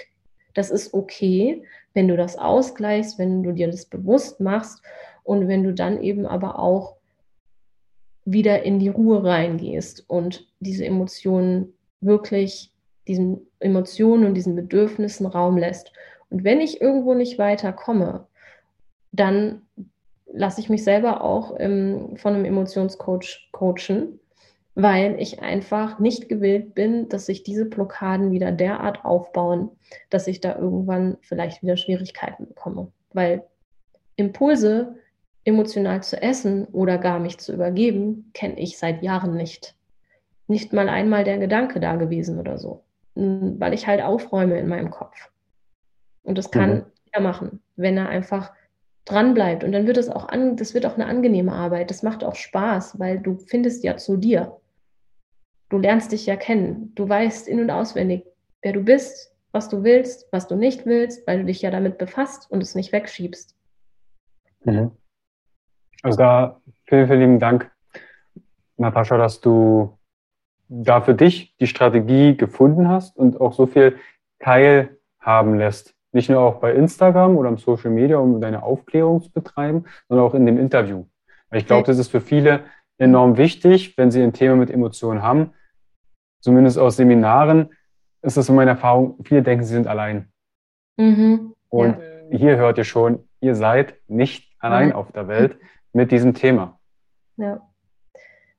[0.54, 1.64] Das ist okay,
[1.94, 4.82] wenn du das ausgleichst, wenn du dir das bewusst machst
[5.24, 6.96] und wenn du dann eben aber auch
[8.26, 12.72] wieder in die Ruhe reingehst und diese Emotionen wirklich
[13.08, 15.92] diesen Emotionen und diesen Bedürfnissen Raum lässt.
[16.30, 18.28] Und wenn ich irgendwo nicht weiterkomme,
[19.12, 19.64] dann
[20.32, 24.20] lasse ich mich selber auch im, von einem Emotionscoach coachen,
[24.76, 29.72] weil ich einfach nicht gewillt bin, dass sich diese Blockaden wieder derart aufbauen,
[30.10, 32.92] dass ich da irgendwann vielleicht wieder Schwierigkeiten bekomme.
[33.12, 33.44] Weil
[34.16, 34.96] Impulse
[35.46, 39.76] emotional zu essen oder gar mich zu übergeben, kenne ich seit Jahren nicht.
[40.48, 42.84] Nicht mal einmal der Gedanke da gewesen oder so,
[43.16, 45.30] weil ich halt aufräume in meinem Kopf.
[46.30, 46.86] Und das kann mhm.
[47.12, 48.54] er machen, wenn er einfach
[49.06, 49.64] dran bleibt.
[49.64, 51.90] Und dann wird es auch an, das wird auch eine angenehme Arbeit.
[51.90, 54.58] Das macht auch Spaß, weil du findest ja zu dir.
[55.70, 56.94] Du lernst dich ja kennen.
[56.94, 58.28] Du weißt in- und auswendig,
[58.62, 61.98] wer du bist, was du willst, was du nicht willst, weil du dich ja damit
[61.98, 63.56] befasst und es nicht wegschiebst.
[64.66, 64.92] Mhm.
[66.04, 67.72] Also da vielen, vielen lieben Dank,
[68.78, 69.98] Natascha, dass du
[70.68, 73.98] da für dich die Strategie gefunden hast und auch so viel
[74.38, 75.96] teilhaben lässt.
[76.12, 80.26] Nicht nur auch bei Instagram oder im Social Media, um deine Aufklärung zu betreiben, sondern
[80.26, 81.06] auch in dem Interview.
[81.50, 82.62] Weil ich glaube, das ist für viele
[82.98, 85.54] enorm wichtig, wenn sie ein Thema mit Emotionen haben.
[86.42, 87.70] Zumindest aus Seminaren
[88.22, 90.32] ist das so meine Erfahrung, viele denken, sie sind allein.
[90.98, 91.54] Mhm.
[91.70, 91.98] Und
[92.32, 92.38] ja.
[92.38, 94.96] hier hört ihr schon, ihr seid nicht allein mhm.
[94.96, 95.58] auf der Welt
[95.94, 96.80] mit diesem Thema.
[97.38, 97.62] Ja.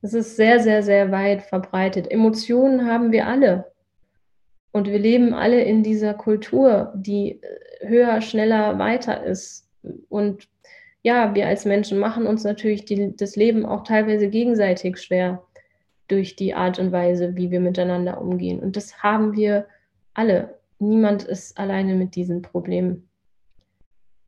[0.03, 2.11] Es ist sehr, sehr, sehr weit verbreitet.
[2.11, 3.70] Emotionen haben wir alle.
[4.73, 9.68] Und wir leben alle in dieser Kultur, die äh, höher, schneller, weiter ist.
[10.09, 10.49] Und
[11.03, 15.43] ja, wir als Menschen machen uns natürlich die, das Leben auch teilweise gegenseitig schwer
[16.09, 18.61] durch die Art und Weise, wie wir miteinander umgehen.
[18.61, 19.66] Und das haben wir
[20.14, 20.59] alle.
[20.79, 23.09] Niemand ist alleine mit diesen Problemen.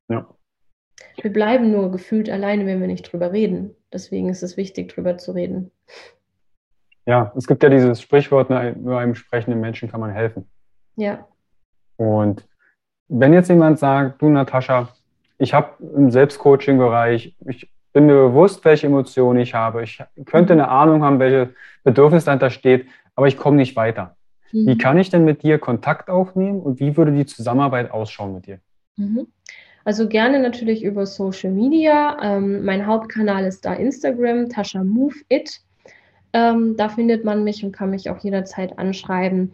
[0.08, 0.28] Ja.
[1.20, 3.74] Wir bleiben nur gefühlt alleine, wenn wir nicht drüber reden.
[3.92, 5.70] Deswegen ist es wichtig, drüber zu reden.
[7.06, 10.48] Ja, es gibt ja dieses Sprichwort, nur einem sprechenden Menschen kann man helfen.
[10.96, 11.26] Ja.
[11.96, 12.46] Und
[13.08, 14.88] wenn jetzt jemand sagt, du Natascha,
[15.38, 20.68] ich habe im Selbstcoaching-Bereich, ich bin mir bewusst, welche Emotionen ich habe, ich könnte eine
[20.68, 24.16] Ahnung haben, welche Bedürfnis dahinter steht, aber ich komme nicht weiter.
[24.52, 24.66] Mhm.
[24.66, 28.46] Wie kann ich denn mit dir Kontakt aufnehmen und wie würde die Zusammenarbeit ausschauen mit
[28.46, 28.60] dir?
[28.96, 29.26] Mhm.
[29.84, 32.16] Also gerne natürlich über Social Media.
[32.22, 35.60] Ähm, mein Hauptkanal ist da Instagram, Tascha Move It.
[36.32, 39.52] Ähm, da findet man mich und kann mich auch jederzeit anschreiben.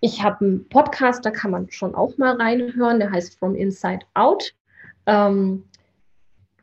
[0.00, 4.00] Ich habe einen Podcast, da kann man schon auch mal reinhören, der heißt From Inside
[4.14, 4.54] Out.
[5.06, 5.64] Ähm,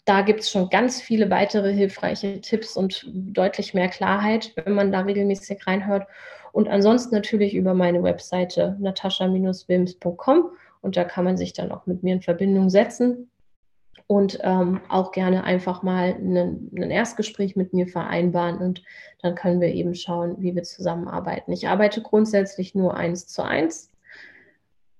[0.05, 4.91] da gibt es schon ganz viele weitere hilfreiche Tipps und deutlich mehr Klarheit, wenn man
[4.91, 6.07] da regelmäßig reinhört.
[6.51, 10.51] Und ansonsten natürlich über meine Webseite natascha-wilms.com
[10.81, 13.29] und da kann man sich dann auch mit mir in Verbindung setzen
[14.07, 18.83] und ähm, auch gerne einfach mal ein Erstgespräch mit mir vereinbaren und
[19.21, 21.51] dann können wir eben schauen, wie wir zusammenarbeiten.
[21.51, 23.91] Ich arbeite grundsätzlich nur eins zu eins.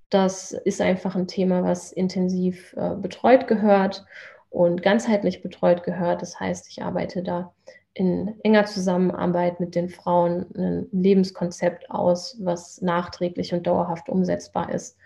[0.09, 4.05] Das ist einfach ein Thema, was intensiv äh, betreut gehört
[4.49, 6.21] und ganzheitlich betreut gehört.
[6.21, 7.53] Das heißt, ich arbeite da
[7.93, 14.97] in enger Zusammenarbeit mit den Frauen ein Lebenskonzept aus, was nachträglich und dauerhaft umsetzbar ist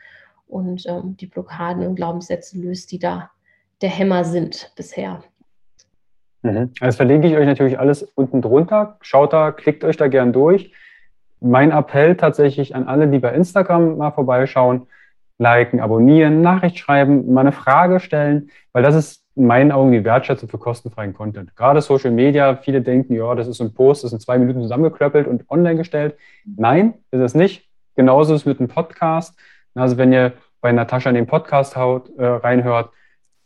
[0.47, 3.29] und ähm, die Blockaden und Glaubenssätze löst, die da
[3.81, 5.23] der Hämmer sind bisher.
[6.41, 6.71] Mhm.
[6.79, 8.97] Das verlinke ich euch natürlich alles unten drunter.
[9.01, 10.73] Schaut da, klickt euch da gern durch.
[11.41, 14.87] Mein Appell tatsächlich an alle, die bei Instagram mal vorbeischauen,
[15.37, 20.03] liken, abonnieren, Nachricht schreiben, mal eine Frage stellen, weil das ist in meinen Augen die
[20.03, 21.55] Wertschätzung für kostenfreien Content.
[21.55, 24.61] Gerade Social Media, viele denken, ja, das ist ein Post, das ist in zwei Minuten
[24.61, 26.17] zusammengeklöppelt und online gestellt.
[26.57, 27.69] Nein, ist es nicht.
[27.95, 29.39] Genauso ist es mit einem Podcast.
[29.75, 32.89] Also wenn ihr bei Natascha in den Podcast haut, äh, reinhört,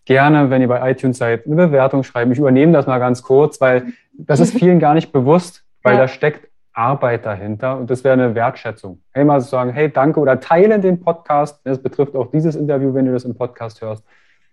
[0.06, 2.32] gerne, wenn ihr bei iTunes seid, eine Bewertung schreiben.
[2.32, 6.02] Ich übernehme das mal ganz kurz, weil das ist vielen gar nicht bewusst, weil ja.
[6.02, 9.00] da steckt Arbeit dahinter und das wäre eine Wertschätzung.
[9.12, 11.62] Hey, mal sagen, hey, danke oder teilen den Podcast.
[11.64, 14.04] Das betrifft auch dieses Interview, wenn du das im Podcast hörst.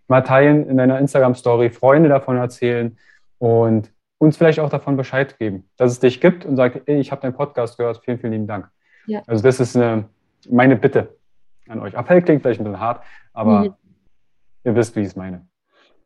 [0.07, 2.97] Mal teilen in deiner Instagram-Story, Freunde davon erzählen
[3.39, 7.11] und uns vielleicht auch davon Bescheid geben, dass es dich gibt und sagt, hey, ich
[7.11, 8.69] habe deinen Podcast gehört, vielen, vielen lieben Dank.
[9.07, 9.23] Ja.
[9.27, 10.05] Also das ist eine,
[10.49, 11.17] meine Bitte
[11.69, 11.95] an euch.
[11.95, 13.75] Appell klingt vielleicht ein bisschen hart, aber mhm.
[14.65, 15.47] Ihr wisst, wie ich es meine.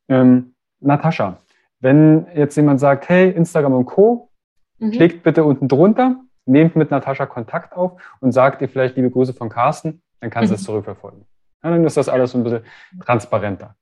[0.09, 1.39] Ähm, Natascha,
[1.81, 4.31] wenn jetzt jemand sagt, hey, Instagram und Co.,
[4.79, 4.91] mhm.
[4.93, 9.33] klickt bitte unten drunter, nehmt mit Natascha Kontakt auf und sagt ihr vielleicht liebe Grüße
[9.33, 10.49] von Carsten, dann kann mhm.
[10.49, 11.25] sie es zurückverfolgen.
[11.63, 12.65] Ja, dann ist das alles so ein bisschen
[13.01, 13.77] transparenter.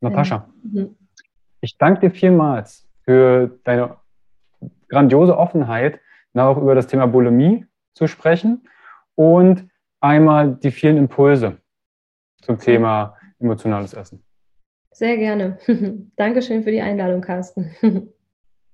[0.00, 0.96] Natascha, mhm.
[1.60, 3.96] ich danke dir vielmals für deine
[4.88, 6.00] grandiose Offenheit,
[6.34, 8.68] auch über das Thema Bulimie zu sprechen
[9.14, 9.68] und
[10.00, 11.58] einmal die vielen Impulse
[12.42, 14.22] zum Thema emotionales Essen.
[14.92, 15.58] Sehr gerne.
[16.16, 17.74] Dankeschön für die Einladung, Carsten.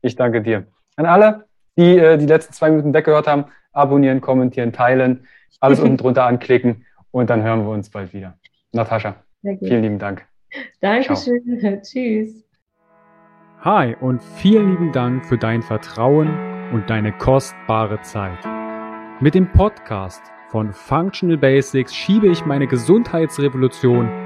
[0.02, 0.66] ich danke dir.
[0.96, 1.44] An alle,
[1.76, 5.26] die äh, die letzten zwei Minuten weggehört haben, abonnieren, kommentieren, teilen,
[5.60, 8.38] alles unten drunter anklicken und dann hören wir uns bald wieder.
[8.72, 10.26] Natascha, vielen lieben Dank.
[10.80, 11.58] Dankeschön.
[11.60, 11.80] Ciao.
[11.82, 12.44] Tschüss.
[13.60, 16.28] Hi und vielen lieben Dank für dein Vertrauen
[16.72, 18.38] und deine kostbare Zeit.
[19.20, 24.25] Mit dem Podcast von Functional Basics schiebe ich meine Gesundheitsrevolution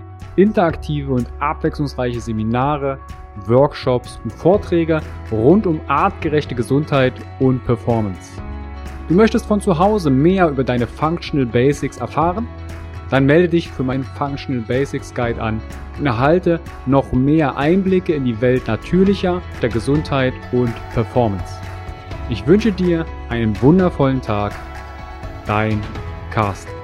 [0.35, 2.99] interaktive und abwechslungsreiche Seminare,
[3.47, 5.01] Workshops und Vorträge
[5.31, 8.41] rund um artgerechte Gesundheit und Performance.
[9.07, 12.47] Du möchtest von zu Hause mehr über deine Functional Basics erfahren?
[13.09, 15.59] Dann melde dich für meinen Functional Basics Guide an
[15.99, 21.55] und erhalte noch mehr Einblicke in die Welt natürlicher, der Gesundheit und Performance.
[22.29, 24.53] Ich wünsche dir einen wundervollen Tag.
[25.45, 25.81] Dein
[26.31, 26.80] Carsten.